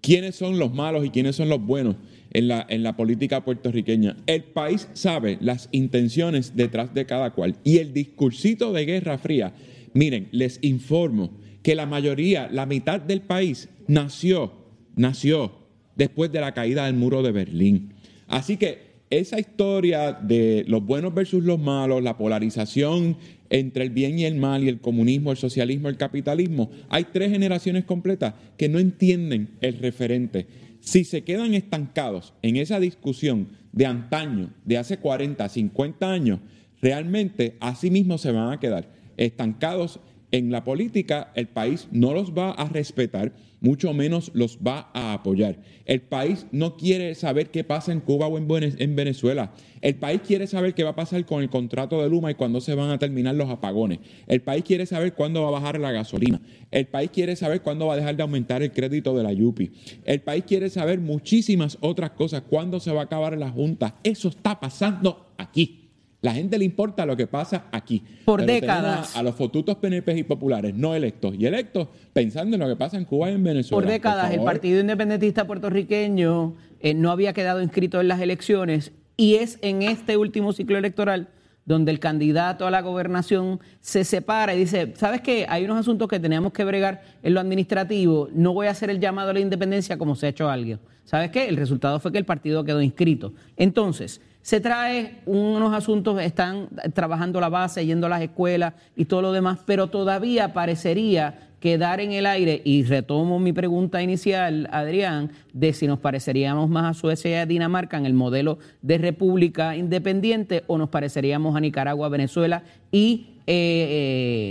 [0.00, 1.96] quiénes son los malos y quiénes son los buenos
[2.32, 4.16] en la, en la política puertorriqueña.
[4.26, 7.56] El país sabe las intenciones detrás de cada cual.
[7.62, 9.52] Y el discursito de Guerra Fría,
[9.94, 11.30] miren, les informo
[11.62, 14.52] que la mayoría, la mitad del país nació,
[14.96, 15.52] nació
[15.96, 17.94] después de la caída del muro de Berlín.
[18.26, 23.18] Así que esa historia de los buenos versus los malos, la polarización
[23.50, 27.30] entre el bien y el mal y el comunismo, el socialismo, el capitalismo, hay tres
[27.30, 30.46] generaciones completas que no entienden el referente.
[30.80, 36.40] Si se quedan estancados en esa discusión de antaño, de hace 40, 50 años,
[36.80, 42.32] realmente así mismo se van a quedar estancados en la política, el país no los
[42.32, 45.58] va a respetar, mucho menos los va a apoyar.
[45.84, 49.52] El país no quiere saber qué pasa en Cuba o en Vene- en Venezuela.
[49.82, 52.62] El país quiere saber qué va a pasar con el contrato de Luma y cuándo
[52.62, 53.98] se van a terminar los apagones.
[54.26, 56.40] El país quiere saber cuándo va a bajar la gasolina.
[56.70, 59.70] El país quiere saber cuándo va a dejar de aumentar el crédito de la Yupi.
[60.04, 63.96] El país quiere saber muchísimas otras cosas, cuándo se va a acabar la Junta.
[64.02, 65.81] Eso está pasando aquí.
[66.22, 68.04] La gente le importa lo que pasa aquí.
[68.24, 69.16] Por décadas.
[69.16, 72.76] A, a los fotutos PNP y populares, no electos, y electos pensando en lo que
[72.76, 73.84] pasa en Cuba y en Venezuela.
[73.84, 74.42] Por décadas el.
[74.42, 80.16] Partido Independentista Puertorriqueño eh, no había quedado inscrito en las elecciones y es en este
[80.16, 81.28] último ciclo electoral
[81.64, 85.46] donde el candidato a la gobernación se separa y dice, ¿sabes qué?
[85.48, 89.00] Hay unos asuntos que tenemos que bregar en lo administrativo, no voy a hacer el
[89.00, 90.80] llamado a la independencia como se ha hecho alguien.
[91.04, 91.48] ¿Sabes qué?
[91.48, 93.32] El resultado fue que el partido quedó inscrito.
[93.56, 99.22] Entonces, se trae unos asuntos, están trabajando la base, yendo a las escuelas y todo
[99.22, 105.30] lo demás, pero todavía parecería quedar en el aire, y retomo mi pregunta inicial, Adrián,
[105.52, 109.76] de si nos pareceríamos más a Suecia y a Dinamarca en el modelo de república
[109.76, 113.52] independiente o nos pareceríamos a Nicaragua, Venezuela y, eh,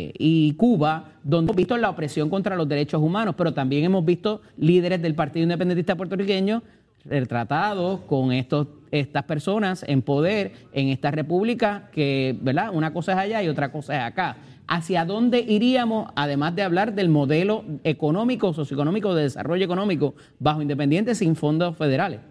[0.05, 4.05] eh, y Cuba, donde hemos visto la opresión contra los derechos humanos, pero también hemos
[4.05, 6.63] visto líderes del Partido Independentista puertorriqueño
[7.03, 12.71] retratados con estos estas personas en poder en esta república que, ¿verdad?
[12.73, 14.37] Una cosa es allá y otra cosa es acá.
[14.67, 21.15] ¿Hacia dónde iríamos, además de hablar del modelo económico, socioeconómico, de desarrollo económico bajo independiente
[21.15, 22.21] sin fondos federales?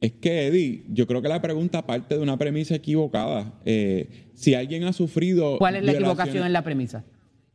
[0.00, 3.52] Es que, Eddie, yo creo que la pregunta parte de una premisa equivocada.
[3.64, 5.58] Eh, si alguien ha sufrido.
[5.58, 7.04] ¿Cuál es la equivocación en la premisa?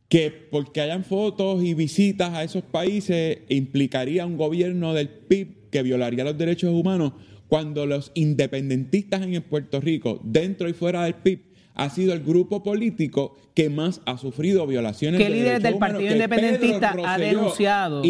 [0.08, 5.82] Que porque hayan fotos y visitas a esos países implicaría un gobierno del PIB que
[5.82, 7.12] violaría los derechos humanos
[7.48, 11.40] cuando los independentistas en Puerto Rico, dentro y fuera del PIB,
[11.78, 15.78] ha sido el grupo político que más ha sufrido violaciones ¿Qué de líder derechos del
[15.78, 18.02] Partido Independentista ha denunciado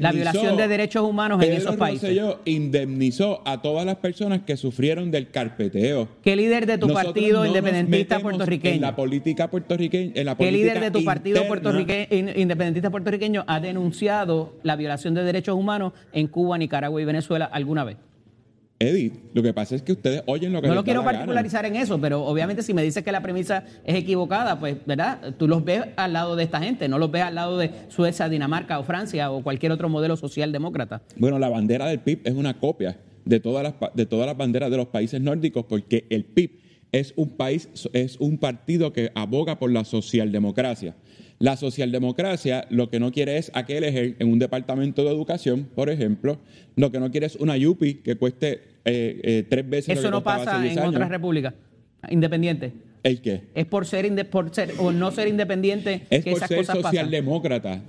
[0.00, 2.02] la violación de derechos humanos en esos países?
[2.08, 6.08] Rosselló indemnizó a todas las personas que sufrieron del carpeteo.
[6.22, 8.80] ¿Qué líder de tu Nosotros partido no independentista metemos En puertorriqueño?
[8.80, 10.12] la política puertorriqueña.
[10.14, 11.48] En la ¿Qué líder de tu partido interna.
[11.48, 17.04] puertorrique- in- independentista puertorriqueño ha denunciado la violación de derechos humanos en Cuba, Nicaragua y
[17.04, 17.96] Venezuela alguna vez?
[18.80, 21.00] Eddie, lo que pasa es que ustedes oyen lo que No les lo da quiero
[21.00, 21.18] la gana.
[21.18, 25.34] particularizar en eso, pero obviamente si me dices que la premisa es equivocada, pues, ¿verdad?
[25.36, 28.28] Tú los ves al lado de esta gente, no los ves al lado de Suecia,
[28.28, 31.02] Dinamarca o Francia o cualquier otro modelo socialdemócrata.
[31.16, 34.70] Bueno, la bandera del PIB es una copia de todas las de todas las banderas
[34.70, 36.60] de los países nórdicos porque el PIB
[36.92, 40.94] es un país es un partido que aboga por la socialdemocracia.
[41.40, 45.88] La socialdemocracia lo que no quiere es aquel ejer en un departamento de educación, por
[45.88, 46.38] ejemplo,
[46.74, 50.08] lo que no quiere es una yupi que cueste eh, eh, tres veces lo Eso
[50.08, 50.94] que no hace pasa 10 en años.
[50.94, 51.54] otras repúblicas
[52.10, 52.72] independientes.
[53.02, 53.44] ¿El qué?
[53.54, 56.76] Es por ser, por ser o no ser independiente Es que por esas ser cosas
[56.76, 56.90] pasan.
[56.90, 57.82] socialdemócrata.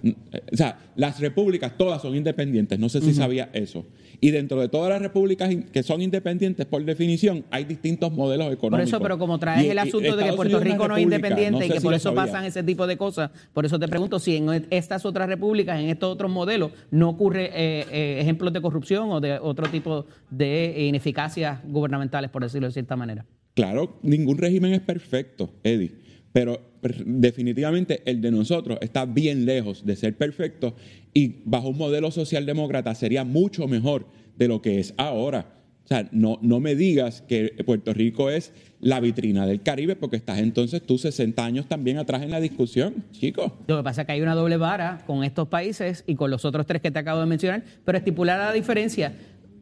[0.51, 2.77] O sea, las repúblicas todas son independientes.
[2.79, 3.85] No sé si sabía eso.
[4.21, 8.53] Y dentro de todas las repúblicas que son independientes, por definición, hay distintos modelos Por
[8.53, 8.89] económicos.
[8.89, 11.03] eso, pero como traes Y- el y asunto de que Puerto Unidos Rico no es
[11.03, 12.25] independiente no y que si por eso sabía.
[12.25, 15.89] pasan ese tipo de cosas, por eso te pregunto si en estas otras repúblicas, en
[15.89, 20.75] estos otros modelos, no ocurre eh, eh, ejemplos de corrupción o de otro tipo de
[20.87, 23.25] ineficacias gubernamentales, por decirlo de cierta manera.
[23.55, 25.91] Claro, ningún régimen es perfecto, Eddie.
[26.31, 30.75] Pero per- definitivamente el de nosotros está bien lejos de ser perfecto
[31.13, 34.05] y bajo un modelo socialdemócrata sería mucho mejor
[34.37, 35.55] de lo que es ahora.
[35.83, 40.17] O sea, no, no me digas que Puerto Rico es la vitrina del Caribe porque
[40.17, 43.51] estás entonces tú 60 años también atrás en la discusión, chicos.
[43.65, 46.45] Lo que pasa es que hay una doble vara con estos países y con los
[46.45, 49.13] otros tres que te acabo de mencionar, pero estipular la diferencia.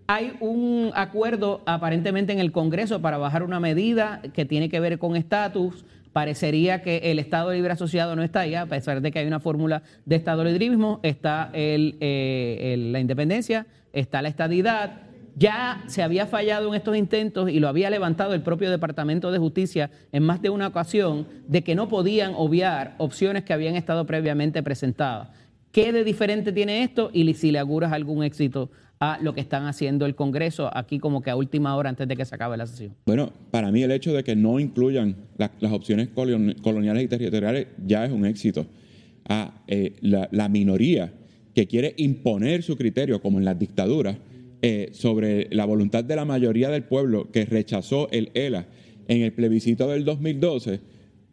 [0.09, 4.99] Hay un acuerdo aparentemente en el Congreso para bajar una medida que tiene que ver
[4.99, 5.83] con estatus.
[6.13, 9.41] Parecería que el Estado Libre Asociado no está ahí, a pesar de que hay una
[9.41, 15.01] fórmula de Estado Librismo, está eh, la independencia, está la estadidad,
[15.35, 19.39] ya se había fallado en estos intentos y lo había levantado el propio Departamento de
[19.39, 24.05] Justicia en más de una ocasión de que no podían obviar opciones que habían estado
[24.05, 25.29] previamente presentadas.
[25.71, 29.65] ¿Qué de diferente tiene esto y si le auguras algún éxito a lo que están
[29.65, 32.65] haciendo el Congreso aquí como que a última hora antes de que se acabe la
[32.65, 32.95] sesión?
[33.05, 37.07] Bueno, para mí el hecho de que no incluyan la- las opciones colon- coloniales y
[37.07, 38.65] territoriales ya es un éxito.
[39.29, 41.13] Ah, eh, la, la minoría
[41.53, 44.17] que quiere imponer su criterio, como en las dictaduras,
[44.61, 48.65] eh, sobre la voluntad de la mayoría del pueblo que rechazó el ELA
[49.07, 50.79] en el plebiscito del 2012,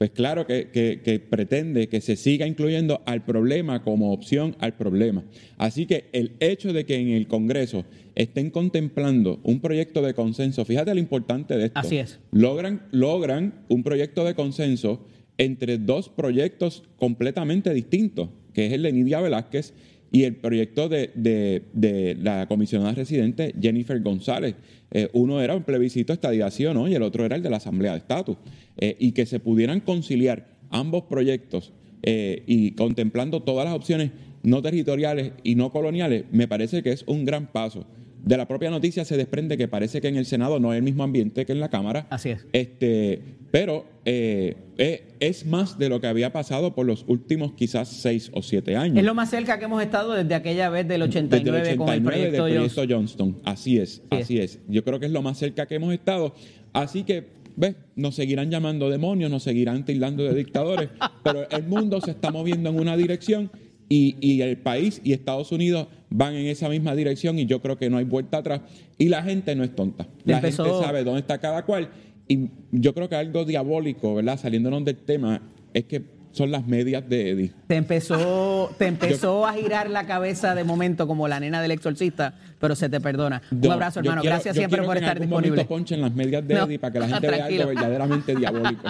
[0.04, 4.74] pues claro que, que- que pretende que se siga incluyendo al problema como opción al
[4.76, 5.24] problema.
[5.56, 10.66] Así que el hecho de que en el Congreso estén contemplando un proyecto de consenso,
[10.66, 11.78] fíjate lo importante de esto.
[11.78, 12.18] Así es.
[12.32, 15.06] Logran, logran un proyecto de consenso
[15.38, 19.72] entre dos proyectos completamente distintos, que es el de Nidia Velázquez
[20.12, 24.54] y el proyecto de, de- de la comisionada residente Jennifer González.
[24.90, 27.92] Eh, uno era un plebiscito o no y el otro era el de la Asamblea
[27.92, 28.36] de Estatus.
[28.76, 34.10] Eh, y que se pudieran conciliar ambos proyectos eh, y contemplando todas las opciones
[34.42, 37.86] no territoriales y no coloniales, me parece que es un gran paso.
[38.24, 40.82] De la propia noticia se desprende que parece que en el Senado no es el
[40.84, 42.06] mismo ambiente que en la Cámara.
[42.10, 42.46] Así es.
[42.52, 43.20] Este,
[43.54, 48.28] pero eh, eh, es más de lo que había pasado por los últimos quizás seis
[48.34, 48.98] o siete años.
[48.98, 51.88] Es lo más cerca que hemos estado desde aquella vez del 89, Desde el con
[51.88, 53.38] el 89 proyecto, del Johnston.
[53.44, 54.18] Así es, Sí.
[54.18, 54.58] así es.
[54.66, 56.34] Yo creo que es lo más cerca que hemos estado.
[56.72, 57.76] Así que, ¿ves?
[57.94, 60.88] Nos seguirán llamando demonios, nos seguirán tildando de dictadores,
[61.22, 63.52] pero el mundo se está moviendo en una dirección
[63.88, 67.76] y, y el país y Estados Unidos van en esa misma dirección y yo creo
[67.78, 68.62] que no hay vuelta atrás.
[68.98, 70.08] Y la gente no es tonta.
[70.24, 71.88] La Empezó- gente sabe dónde está cada cual.
[72.28, 74.38] Y yo creo que algo diabólico, ¿verdad?
[74.38, 75.40] Saliéndonos del tema,
[75.74, 77.52] es que son las medias de Eddie.
[77.68, 82.34] Te empezó, te empezó a girar la cabeza de momento como la nena del exorcista,
[82.58, 83.40] pero se te perdona.
[83.52, 84.22] Un No, abrazo, yo hermano.
[84.22, 85.50] quiero- Gracias yo siempre por que en estar algún disponible.
[85.50, 88.82] momento ponchen las medias de No, Eddie para que la gente vea algo verdaderamente diabólico.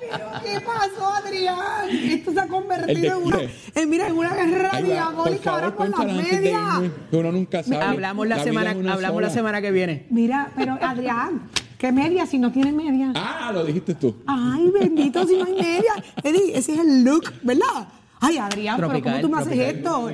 [0.00, 1.56] Pero, ¿qué pasó, Adrián?
[2.10, 3.38] Esto se ha ¿El convertido en una,
[3.76, 6.42] en, mira, en una guerra diabólica ahora por las medias.
[6.42, 7.84] irme, que uno nunca sabe.
[7.84, 10.06] Hablamos la, vida semana, hablamos la semana que viene.
[10.10, 11.42] Mira, pero Adrián,
[11.84, 13.12] ¿qué media si no tiene media?
[13.14, 14.14] Ah, lo dijiste tú.
[14.26, 15.92] Ay, bendito si no hay media.
[16.22, 17.88] Eddie, ese es el look, ¿verdad?
[18.20, 20.10] Ay, Adrián, Tropical, pero ¿cómo tú me haces esto?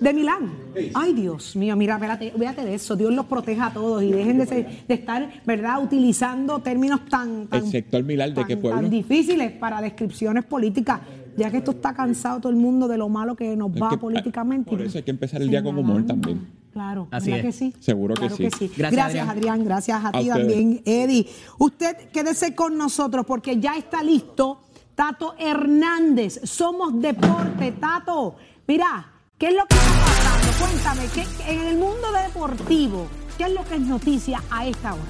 [0.00, 0.52] De Milán.
[0.92, 2.96] Ay, Dios mío, mira, espérate, fíjate de eso.
[2.96, 7.46] Dios los proteja a todos y dejen de, ser- de estar, ¿verdad?, utilizando términos tan,
[7.46, 8.78] tan, El sector Milán, ¿de qué pueblo?
[8.82, 11.00] tan difíciles para descripciones políticas,
[11.38, 13.88] ya que esto está cansado todo el mundo de lo malo que nos Es va
[13.88, 14.68] que- políticamente.
[14.70, 16.46] por eso hay que empezar el día con humor también.
[16.74, 17.56] Claro, Así ¿verdad es.
[17.56, 17.74] que sí?
[17.80, 18.42] Seguro que Claro sí.
[18.42, 19.28] Gracias, Gracias, Adrián.
[19.30, 19.64] Adrián.
[19.64, 20.36] Gracias a, A ti ustedes.
[20.36, 21.26] también, Eddie.
[21.58, 24.60] Usted quédese con nosotros porque ya está listo
[24.94, 26.40] Tato Hernández.
[26.44, 28.34] Somos deporte, Tato.
[28.66, 29.06] Mira,
[29.38, 30.58] ¿qué es lo que está pasando?
[30.58, 33.06] Cuéntame, ¿qué, qué- en el mundo deportivo,
[33.38, 35.02] ¿qué es lo que es noticia a esta hora?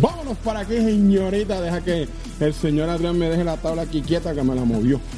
[0.00, 1.60] Vámonos para aquí, señorita.
[1.60, 2.08] Deja que
[2.40, 5.00] el señor Adrián me deje la tabla aquí quieta que me la movió.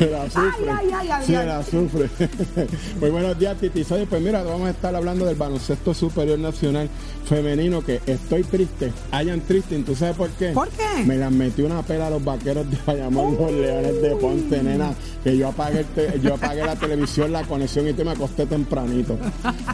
[0.00, 0.70] la sufre.
[0.70, 2.10] Ay, ay, ay, la sufre.
[3.00, 3.84] Muy buenos días, Titi.
[3.84, 6.88] Pues mira, vamos a estar hablando del baloncesto superior nacional
[7.24, 8.92] femenino que estoy triste.
[9.10, 9.78] Hayan triste.
[9.84, 10.50] ¿Tú sabes por qué?
[10.50, 11.04] ¿Por qué?
[11.06, 14.92] Me las metió una pela a los vaqueros de Bayamón, los leones de Ponce, nena.
[15.22, 18.44] Que yo apagué, el te- yo apagué la televisión, la conexión y te me acosté
[18.46, 19.16] tempranito.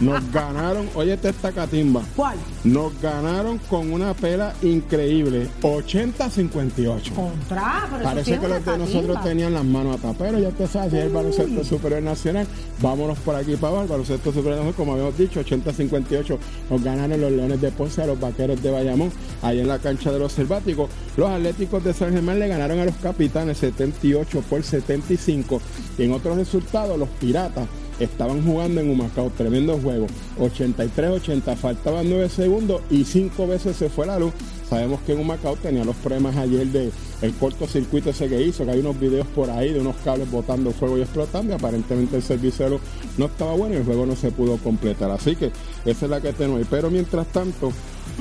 [0.00, 2.02] Nos ganaron, oye, esta catimba.
[2.14, 2.36] ¿Cuál?
[2.64, 7.12] Nos ganaron con una pela increíble, 80-58.
[7.14, 10.92] Contra, pero Parece que los de nosotros tenían las manos atadas, pero ya te sabes,
[10.94, 12.46] es el baloncesto superior nacional,
[12.80, 16.38] vámonos por aquí para abajo, el baloncesto superior nacional, como habíamos dicho, 80-58
[16.70, 20.18] nos ganaron los De Ponce a los Vaqueros de Bayamón, ahí en la cancha de
[20.18, 20.90] los Selváticos.
[21.16, 25.60] Los Atléticos de San Germán le ganaron a los Capitanes 78 por 75
[25.98, 27.66] y en otros resultados los Piratas
[27.98, 30.06] estaban jugando en Humacao, tremendo juego,
[30.38, 34.32] 83-80, faltaban 9 segundos y 5 veces se fue la luz.
[34.68, 36.90] Sabemos que en Humacao tenía los problemas ayer de
[37.22, 40.70] el cortocircuito ese que hizo, que hay unos videos por ahí de unos cables botando
[40.70, 42.80] fuego y explotando aparentemente el luz
[43.18, 45.10] no estaba bueno y el juego no se pudo completar.
[45.10, 45.50] Así que
[45.84, 46.60] esa es la que tenemos.
[46.70, 47.72] Pero mientras tanto,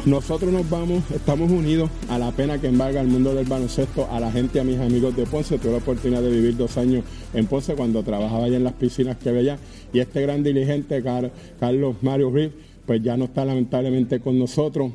[0.05, 4.19] nosotros nos vamos, estamos unidos a la pena que embarga el mundo del baloncesto, a
[4.19, 5.57] la gente, a mis amigos de Ponce.
[5.59, 9.17] Tuve la oportunidad de vivir dos años en Ponce cuando trabajaba allá en las piscinas
[9.17, 9.57] que veía.
[9.93, 12.51] Y este gran dirigente, Car- Carlos Mario Riff,
[12.85, 14.91] pues ya no está lamentablemente con nosotros.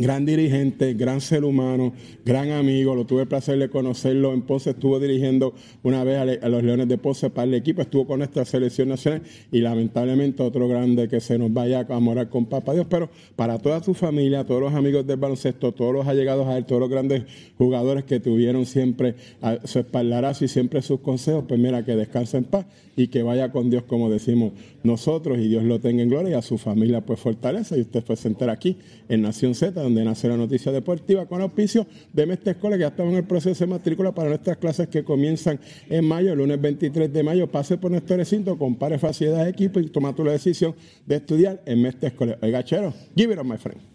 [0.00, 1.92] Gran dirigente, gran ser humano,
[2.24, 4.32] gran amigo, lo tuve el placer de conocerlo.
[4.32, 8.06] En Ponce, estuvo dirigiendo una vez a, los Leones de Ponce para el equipo, estuvo
[8.06, 9.20] con nuestra selección nacional
[9.52, 13.58] y lamentablemente otro grande que se nos vaya a morar con papá Dios, pero para
[13.58, 16.88] toda su familia, todos los amigos del baloncesto, todos los allegados a él, todos los
[16.88, 17.24] grandes
[17.58, 22.38] jugadores que tuvieron siempre a su espaldarazo y siempre sus consejos, pues mira, que descanse
[22.38, 22.64] en paz
[22.96, 26.34] y que vaya con Dios como decimos nosotros y Dios lo tenga en gloria y
[26.34, 28.76] a su familia pues fortaleza y usted pues se entera aquí
[29.08, 32.88] en Nación Z donde nace la noticia deportiva con auspicio de Mestre Escuela que ya
[32.88, 36.60] estamos en el proceso de matrícula para nuestras clases que comienzan en mayo, el lunes
[36.60, 40.32] 23 de mayo pase por nuestro recinto, compare facilidades de equipo y toma tu la
[40.32, 40.74] decisión
[41.06, 42.38] de estudiar en Mestre Escuela.
[42.42, 43.89] Oiga, chero, give it up my friend.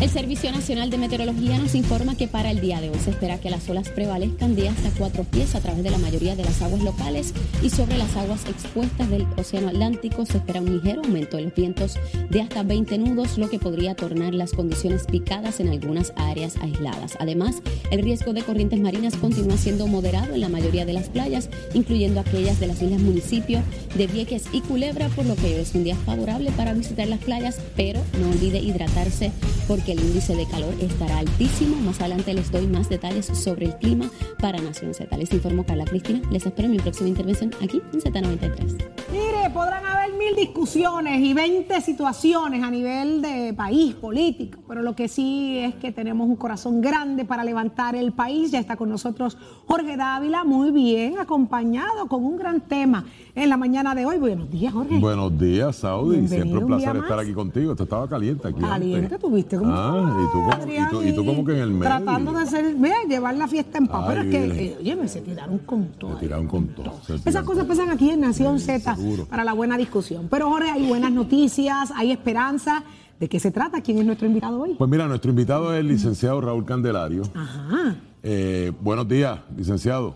[0.00, 3.38] El Servicio Nacional de Meteorología nos informa que para el día de hoy se espera
[3.38, 6.62] que las olas prevalezcan de hasta cuatro pies a través de la mayoría de las
[6.62, 11.36] aguas locales y sobre las aguas expuestas del Océano Atlántico se espera un ligero aumento
[11.36, 11.98] de los vientos
[12.30, 17.18] de hasta 20 nudos, lo que podría tornar las condiciones picadas en algunas áreas aisladas.
[17.20, 17.56] Además,
[17.90, 22.20] el riesgo de corrientes marinas continúa siendo moderado en la mayoría de las playas, incluyendo
[22.20, 23.62] aquellas de las islas municipios
[23.94, 27.60] de Vieques y Culebra, por lo que es un día favorable para visitar las playas,
[27.76, 29.30] pero no olvide hidratarse
[29.68, 31.76] porque el índice de calor estará altísimo.
[31.76, 34.10] Más adelante les doy más detalles sobre el clima
[34.40, 35.16] para Nación Z.
[35.16, 36.20] Les informo Carla Cristina.
[36.30, 38.84] Les espero en mi próxima intervención aquí en Z93.
[39.10, 44.94] Mire, podrán haber mil discusiones y 20 situaciones a nivel de país político, pero lo
[44.94, 48.50] que sí es que tenemos un corazón grande para levantar el país.
[48.50, 49.36] Ya está con nosotros
[49.66, 53.04] Jorge Dávila, muy bien, acompañado con un gran tema
[53.42, 54.18] en la mañana de hoy.
[54.18, 54.98] Buenos días, Jorge.
[54.98, 56.18] Buenos días, Saudi.
[56.18, 57.24] Bienvenido Siempre un placer estar más.
[57.24, 57.72] aquí contigo.
[57.72, 58.60] Esto estaba caliente aquí.
[58.60, 59.18] Caliente, antes.
[59.20, 61.84] tuviste como Ah, y tú, como, y, tú, y tú como que en el medio.
[61.84, 64.04] Tratando de hacer, mira, llevar la fiesta en paz.
[64.08, 66.14] Pero es que, eh, oye, me se tiraron con todo.
[66.14, 66.92] Se tiraron con todo.
[67.24, 69.24] Esas cosas pasan aquí en Nación Z seguro.
[69.26, 70.28] para la buena discusión.
[70.30, 72.82] Pero Jorge, hay buenas noticias, hay esperanza.
[73.18, 73.80] ¿De qué se trata?
[73.82, 74.74] ¿Quién es nuestro invitado hoy?
[74.78, 77.22] Pues mira, nuestro invitado es el licenciado Raúl Candelario.
[77.34, 77.96] Ajá.
[78.22, 80.14] Eh, buenos días, licenciado.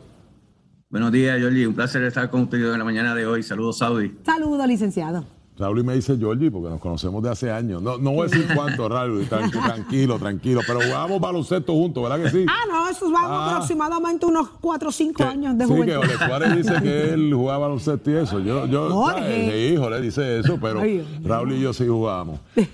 [0.95, 1.67] Buenos días, Jordi.
[1.67, 3.43] Un placer estar contigo en la mañana de hoy.
[3.43, 4.17] Saludos, Saudi.
[4.25, 5.27] Saludos, licenciado.
[5.57, 7.81] Raúl y me dice Georgie porque nos conocemos de hace años.
[7.81, 9.25] No, no voy a decir cuánto, Raúl.
[9.29, 10.61] tran- Tranquilo, tranquilo.
[10.67, 12.47] Pero jugábamos baloncesto juntos, ¿verdad que sí?
[12.49, 13.51] Ah, no, eso vamos Ah.
[13.53, 15.99] aproximadamente unos 4 o 5 años de sí, que juventud.
[15.99, 18.41] Ole Suárez dice que él jugaba baloncesto y eso.
[18.41, 19.21] Yo, yo, Jorge.
[19.21, 19.53] ¿sabes?
[19.71, 21.21] Sí, Jorge dice eso, pero Ay.
[21.25, 22.41] Raúl y yo sí jugábamos.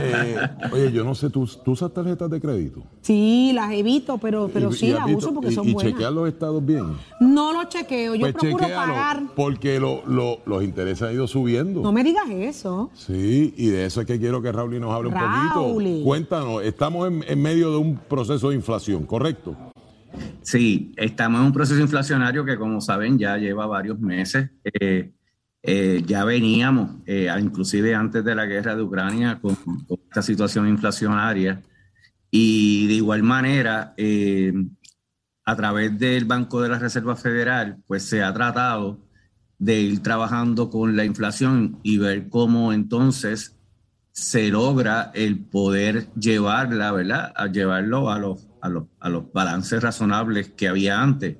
[0.00, 0.36] Eh,
[0.72, 2.82] oye, yo no sé, ¿tú, tú usas tarjetas de crédito?
[3.02, 5.92] Sí, las evito, pero, pero Y- sí y las uso porque y- son y buenas.
[5.92, 6.96] chequear los estados bien.
[7.20, 9.22] No lo chequeo, yo Pues procuro pagar.
[9.34, 11.80] porque lo- lo- los intereses han ido subiendo.
[11.82, 12.90] No me digas eso.
[12.94, 15.82] Sí, y de eso es que quiero que Raúl nos hable un Raúl.
[15.82, 16.04] poquito.
[16.04, 19.56] Cuéntanos, estamos en, en medio de un proceso de inflación, ¿correcto?
[20.42, 24.48] Sí, estamos en un proceso inflacionario que, como saben, ya lleva varios meses.
[24.62, 25.10] Eh,
[25.64, 30.68] eh, ya veníamos, eh, inclusive antes de la guerra de Ucrania, con, con esta situación
[30.68, 31.60] inflacionaria.
[32.30, 34.52] Y de igual manera, eh,
[35.44, 38.98] a través del Banco de la Reserva Federal, pues se ha tratado
[39.58, 43.56] de ir trabajando con la inflación y ver cómo entonces
[44.12, 47.32] se logra el poder llevarla, ¿verdad?
[47.36, 51.36] A llevarlo a los, a los, a los balances razonables que había antes.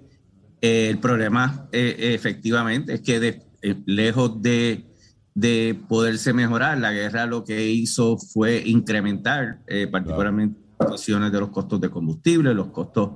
[0.60, 4.84] Eh, el problema, eh, efectivamente, es que de- eh, lejos de,
[5.34, 11.50] de poderse mejorar, la guerra lo que hizo fue incrementar, eh, particularmente situaciones de los
[11.50, 13.12] costos de combustible, los costos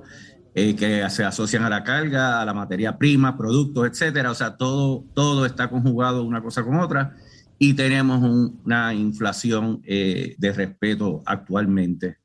[0.55, 4.31] eh, que se asocian a la carga, a la materia prima, productos, etcétera.
[4.31, 7.15] O sea, todo, todo está conjugado una cosa con otra
[7.59, 12.17] y tenemos un- una inflación eh, de respeto actualmente.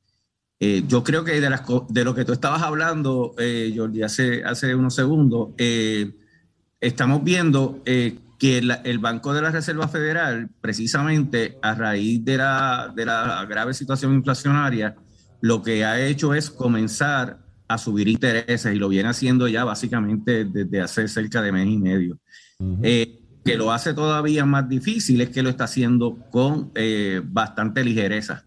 [0.59, 4.43] Eh, yo creo que de, las de lo que tú estabas hablando, eh, Jordi, hace,
[4.43, 6.11] hace unos segundos, eh,
[6.81, 12.37] estamos viendo eh, que la- el Banco de la Reserva Federal, precisamente a raíz de
[12.37, 14.95] la, de la grave situación inflacionaria,
[15.41, 17.39] lo que ha hecho es comenzar
[17.69, 21.77] a subir intereses y lo viene haciendo ya básicamente desde hace cerca de mes y
[21.77, 22.17] medio.
[22.81, 27.83] Eh, que lo hace todavía más difícil es que lo está haciendo con eh, bastante
[27.83, 28.43] ligereza.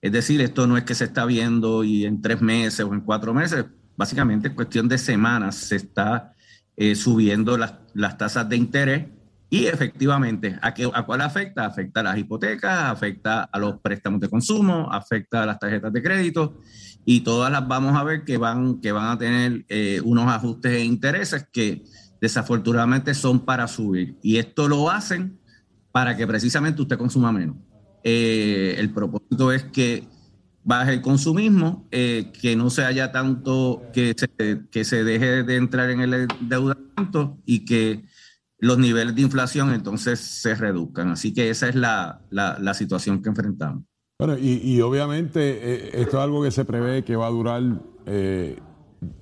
[0.00, 3.00] Es decir, esto no es que se está viendo y en tres meses o en
[3.00, 3.66] cuatro meses,
[3.96, 6.32] básicamente en cuestión de semanas se está
[6.76, 9.04] eh, subiendo las, las tasas de interés
[9.52, 11.66] y efectivamente, ¿a, qué, ¿a cuál afecta?
[11.66, 16.00] Afecta a las hipotecas, afecta a los préstamos de consumo, afecta a las tarjetas de
[16.00, 16.60] crédito
[17.04, 20.72] y todas las vamos a ver que van, que van a tener eh, unos ajustes
[20.72, 21.84] de intereses que
[22.20, 24.16] desafortunadamente son para subir.
[24.22, 25.38] Y esto lo hacen
[25.92, 27.56] para que precisamente usted consuma menos.
[28.04, 30.06] Eh, el propósito es que
[30.62, 35.56] baje el consumismo, eh, que no se haya tanto, que se, que se deje de
[35.56, 38.04] entrar en el endeudamiento y que
[38.58, 41.08] los niveles de inflación entonces se reduzcan.
[41.08, 43.84] Así que esa es la, la, la situación que enfrentamos.
[44.20, 47.62] Bueno, y, y obviamente eh, esto es algo que se prevé que va a durar,
[48.04, 48.58] eh,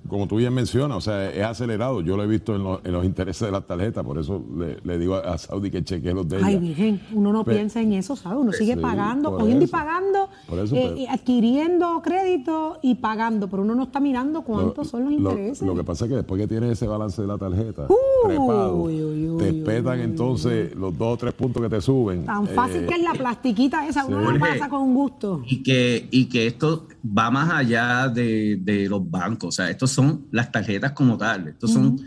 [0.09, 2.01] como tú bien mencionas, o sea, es acelerado.
[2.01, 4.77] Yo lo he visto en, los- en los intereses de las tarjetas, por eso le,
[4.83, 6.47] le digo a, a Saudi que chequee los de ella.
[6.47, 8.39] Ay, Virgen, uno no Pe- piensa en eso, ¿sabes?
[8.41, 9.71] Uno sigue Sí, pagando, cogiendo y eso.
[9.71, 14.41] pagando, Por eso, eh, pero- y adquiriendo crédito y pagando, pero uno no está mirando
[14.41, 15.65] cuántos son los Lo- intereses.
[15.65, 17.95] Lo, que pasa es que después que tienes ese balance de la tarjeta Uy,
[18.27, 22.25] trepado, uy, uy, te uy, espetan entonces los dos o tres puntos que te suben.
[22.25, 25.41] Tan fácil Eh, que es la plastiquita esa, uno la pasa con gusto.
[25.45, 29.91] Y que, y que esto va más allá de, de los bancos, o sea, estos
[29.91, 31.99] son las tarjetas como tal, estos son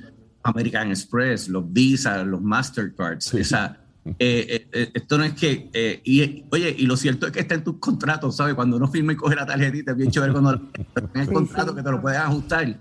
[0.42, 5.70] American Express, los Visa, los Mastercards, o sea, eh, eh, eh, esto no es que,
[5.72, 8.54] eh, y, oye, y lo cierto es que está en tus contratos, ¿sabes?
[8.54, 11.70] Cuando uno firma y coge la tarjetita, es bien chévere cuando en el Sí, contrato
[11.70, 11.76] sí.
[11.76, 12.80] que te lo puedes ajustar.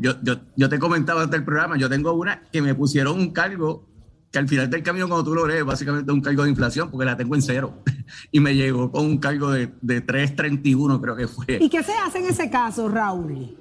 [0.00, 3.32] Yo, yo, yo te comentaba antes del programa, yo tengo una que me pusieron un
[3.32, 3.87] cargo
[4.30, 6.90] que al final del camino, cuando tú lo lees, básicamente es un cargo de inflación,
[6.90, 7.74] porque la tengo en cero.
[8.32, 11.58] Y me llegó con un cargo de, de 3.31, creo que fue.
[11.60, 13.54] ¿Y qué se hace en ese caso, Raúl?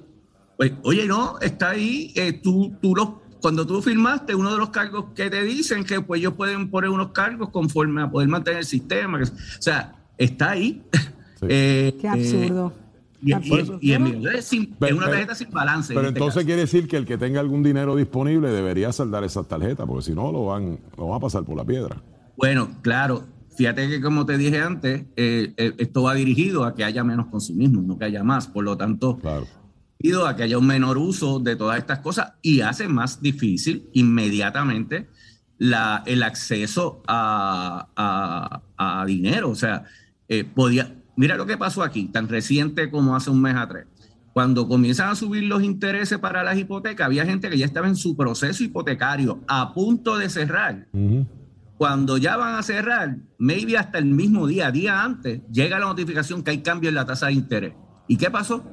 [0.55, 2.13] Pues, oye, no, está ahí.
[2.15, 3.09] eh, tú, tú los,
[3.41, 6.89] cuando tú firmaste, uno de los cargos que te dicen que pues ellos pueden poner
[6.89, 9.19] unos cargos conforme a poder mantener el sistema.
[9.21, 10.83] o sea, está ahí.
[11.47, 12.73] Eh, Qué eh, absurdo.
[13.21, 15.91] Y, y- y en mi- es, sin- Pero- es una tarjeta sin balance.
[15.93, 16.45] en Pero este entonces caso.
[16.45, 20.13] quiere decir que el que tenga algún dinero disponible debería saldar esas tarjetas, porque si
[20.13, 22.01] no lo van, lo van a pasar por la piedra.
[22.37, 23.25] Bueno, claro.
[23.57, 27.25] Fíjate que como te dije antes, eh, eh, esto va dirigido a que haya menos
[27.25, 28.45] consumismo, no que haya más.
[28.47, 29.47] Por lo tanto, Claro.
[29.97, 33.89] dirigido a que haya un menor uso de todas estas cosas y hace más difícil
[33.93, 35.07] inmediatamente
[35.57, 38.61] la, el acceso a, a-
[39.01, 39.49] a dinero.
[39.49, 39.85] O sea,
[40.29, 43.85] eh, podía, mira lo que pasó aquí, tan reciente como hace un mes atrás.
[44.33, 47.95] Cuando comienzan a subir los intereses para las hipotecas, había gente que ya estaba en
[47.95, 50.87] su proceso hipotecario a punto de cerrar.
[51.77, 56.43] Cuando ya van a cerrar, maybe hasta el mismo día, día antes, llega la notificación
[56.43, 57.73] que hay cambio en la tasa de interés.
[58.07, 58.63] ¿Y qué pasó?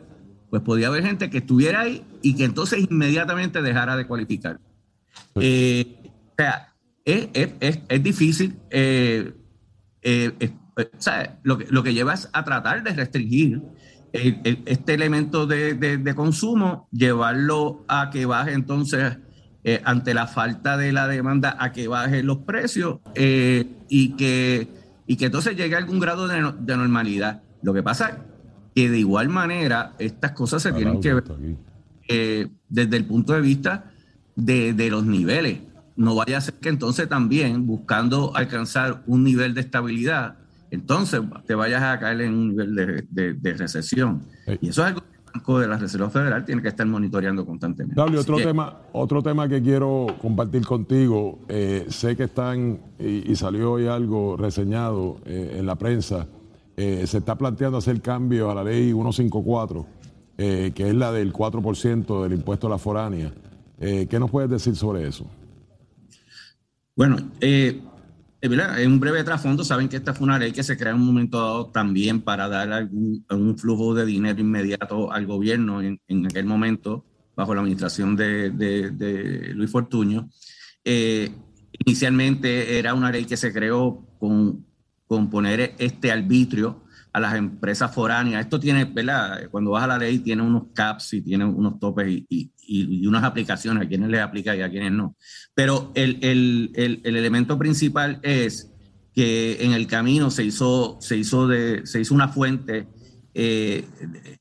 [0.51, 4.61] Pues podía haber gente que estuviera ahí y que entonces inmediatamente dejara de cualificar.
[5.37, 5.97] Eh,
[6.31, 6.73] o sea,
[7.05, 8.57] es, es- es- es difícil.
[8.71, 9.33] eh,
[10.03, 13.63] eh, eh, lo, que, lo que lleva es a tratar de restringir
[14.13, 19.19] el- el- este elemento de, de- de consumo, llevarlo a que baje entonces,
[19.65, 24.69] eh, ante la falta de la demanda, a que bajen los precios eh, y, que,
[25.07, 27.43] y que entonces llegue a algún grado de, de normalidad.
[27.63, 28.15] Lo que pasa es
[28.75, 31.25] que de igual manera estas cosas se tienen que ver
[32.09, 33.91] eh, desde el punto de vista
[34.37, 35.61] de, de los niveles.
[35.97, 40.37] No vaya a ser que entonces también, buscando alcanzar un nivel de estabilidad,
[40.75, 44.23] entonces te vayas a caer en un nivel de, de- de recesión.
[44.61, 47.45] Y eso es algo que el Banco de la Reserva Federal tiene que estar monitoreando
[47.47, 47.95] constantemente.
[48.01, 51.39] Dable, otro que- tema, otro tema que quiero compartir contigo.
[51.49, 56.27] eh, sé que están, y, y salió hoy algo reseñado eh, en la prensa,
[56.77, 59.87] eh, se está planteando hacer cambios a la ley 154,
[60.39, 63.33] eh, que es la del 4% del impuesto a la foránea.
[63.79, 65.27] ¿Qué nos puedes decir sobre eso?
[66.97, 67.83] Bueno, eh.
[68.53, 71.07] En un breve trasfondo, saben que esta fue una ley que se crea en un
[71.07, 76.27] momento dado también para dar algún, algún flujo de dinero inmediato al gobierno en, en
[76.27, 80.29] aquel momento, bajo la administración de, de- de Luis Fortuño.
[80.85, 81.31] Eh,
[81.87, 84.65] inicialmente era una ley que se creó con,
[85.07, 86.84] con poner este arbitrio
[87.15, 88.43] a las empresas foráneas.
[88.43, 89.49] Esto tiene, ¿verdad?
[89.49, 93.07] Cuando vas a la ley, tiene unos caps y tiene unos topes y, y- y-
[93.07, 95.15] unas aplicaciones, a quienes les aplica y a quienes no.
[95.55, 98.73] Pero el, el- el- el elemento principal es
[99.15, 102.89] que en el camino se hizo, se hizo, de, se hizo una fuente
[103.33, 103.85] eh,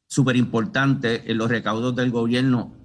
[0.08, 2.76] súper importante en los recaudos del gobierno,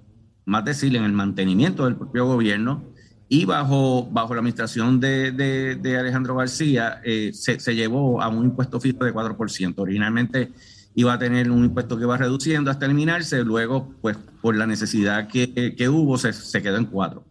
[0.45, 2.88] más decir, en el mantenimiento del propio gobierno,
[3.31, 8.45] y bajo, bajo la administración de, de- Alejandro García eh, se, se llevó a un
[8.45, 9.73] impuesto fijo de 4%.
[9.77, 10.51] Originalmente
[10.95, 15.27] iba a tener un impuesto que iba reduciendo hasta eliminarse, luego, pues por la necesidad
[15.27, 17.23] que, que hubo, se, se quedó en 4.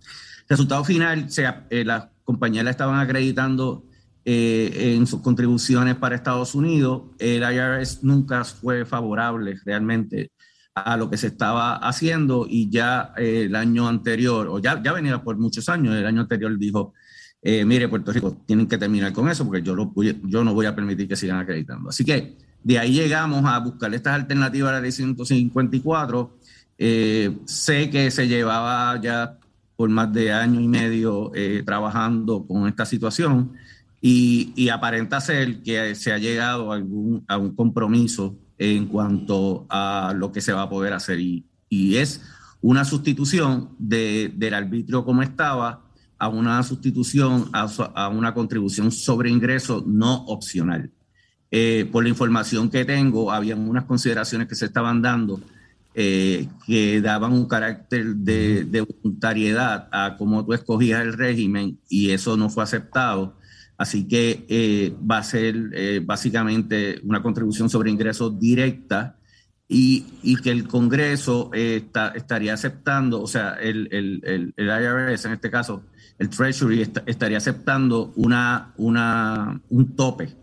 [0.49, 1.27] Resultado final,
[1.69, 3.85] eh, las compañías la estaban acreditando
[4.25, 7.03] eh, en sus contribuciones para Estados Unidos.
[7.19, 10.31] El IRS nunca fue favorable realmente
[10.79, 14.93] a lo que se estaba haciendo y ya eh, el año anterior, o ya, ya
[14.93, 16.95] venía por muchos años, el año anterior dijo,
[17.43, 19.93] eh, mire, Puerto Rico, tienen que terminar con eso porque yo, lo,
[20.25, 21.91] yo no voy a permitir que sigan acreditando.
[21.91, 26.39] Así que de ahí llegamos a buscar estas alternativas a la ley 154.
[26.79, 29.39] Eh, sé que se llevaba ya
[29.77, 31.31] por más de año y medio
[31.65, 33.53] trabajando con esta situación
[34.01, 40.41] y, aparenta ser que se ha llegado a un compromiso en cuanto a lo que
[40.41, 42.23] se va a poder hacer y, es
[42.63, 45.83] una sustitución de, del arbitrio como estaba
[46.19, 50.91] a una sustitución a, una contribución sobre ingreso no opcional.
[51.51, 55.41] Eh, por la información que tengo, había unas consideraciones que se estaban dando
[55.95, 62.11] eh, que daban un carácter de, de voluntariedad a cómo tú escogías el régimen y
[62.11, 63.35] eso no fue aceptado.
[63.79, 69.15] Así que eh, va a ser eh, básicamente una contribución sobre ingresos directa
[69.69, 74.67] y, y que el Congreso eh, está- estaría aceptando, o sea, el, el- el- el
[75.13, 75.85] IRS en este caso,
[76.19, 80.35] el Treasury est- estaría aceptando una, una, un tope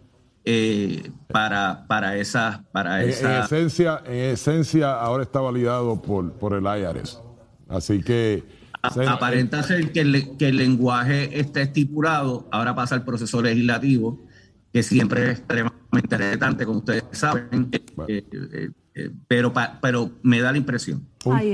[0.45, 2.63] eh, para, para esa...
[2.71, 7.19] Para En, en esa esencia, en esencia, ahora está validado por, por el IRS.
[7.67, 8.43] Así que.
[9.07, 14.25] Aparenta ser que el, que el lenguaje está estipulado, ahora pasa al proceso legislativo,
[14.71, 17.69] que siempre es extremadamente retante, como ustedes saben,
[18.07, 21.05] eh, eh, eh, pero, pa- pero me da la impresión.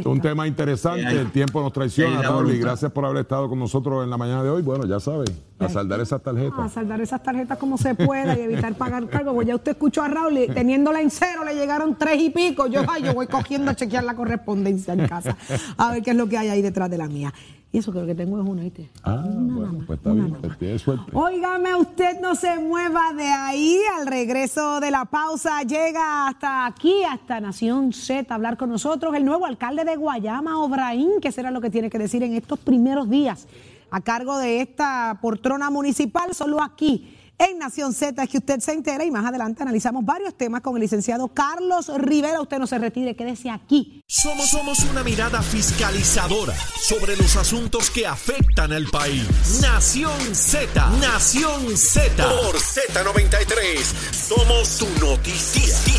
[0.05, 2.67] Un, tema interesante, el tiempo nos traiciona, la Raúl, y voluntad.
[2.67, 4.61] gracias por haber estado con nosotros en la mañana de hoy.
[4.61, 6.73] Bueno, ya sabes, a saldar esas A tarjetas.
[6.73, 9.33] saldar esas tarjetas como se pueda y evitar pagar cargo.
[9.33, 12.67] Pues ya usted escuchó a Raúl, y teniéndola en cero, le llegaron tres y pico.
[12.67, 15.37] Yo, ay, yo voy cogiendo a chequear la correspondencia en casa,
[15.77, 17.33] a ver qué es lo que hay ahí detrás de la mía.
[17.73, 18.89] Y eso creo que tengo es una, ¿viste?
[19.01, 21.09] Ah, bueno, pues está bien, pues tiene suerte.
[21.13, 23.79] Óigame, usted no se mueva de ahí.
[23.97, 29.15] Al regreso de la pausa llega hasta aquí, hasta Nación Z, a hablar con nosotros
[29.15, 32.59] el nuevo alcalde de Guayama, Obraín, que será lo que tiene que decir en estos
[32.59, 33.47] primeros días
[33.89, 37.17] a cargo de esta portrona municipal, solo aquí
[37.49, 40.75] en Nación Z es que usted se entera y más adelante analizamos varios temas con
[40.75, 42.41] el licenciado Carlos Rivera.
[42.41, 44.03] Usted no se retire, quédese aquí.
[44.07, 49.59] Somos, somos una mirada fiscalizadora sobre los asuntos que afectan al país.
[49.61, 52.23] Nación Z, Nación Z.
[52.23, 53.79] Por Z93,
[54.13, 55.91] somos tu noticia.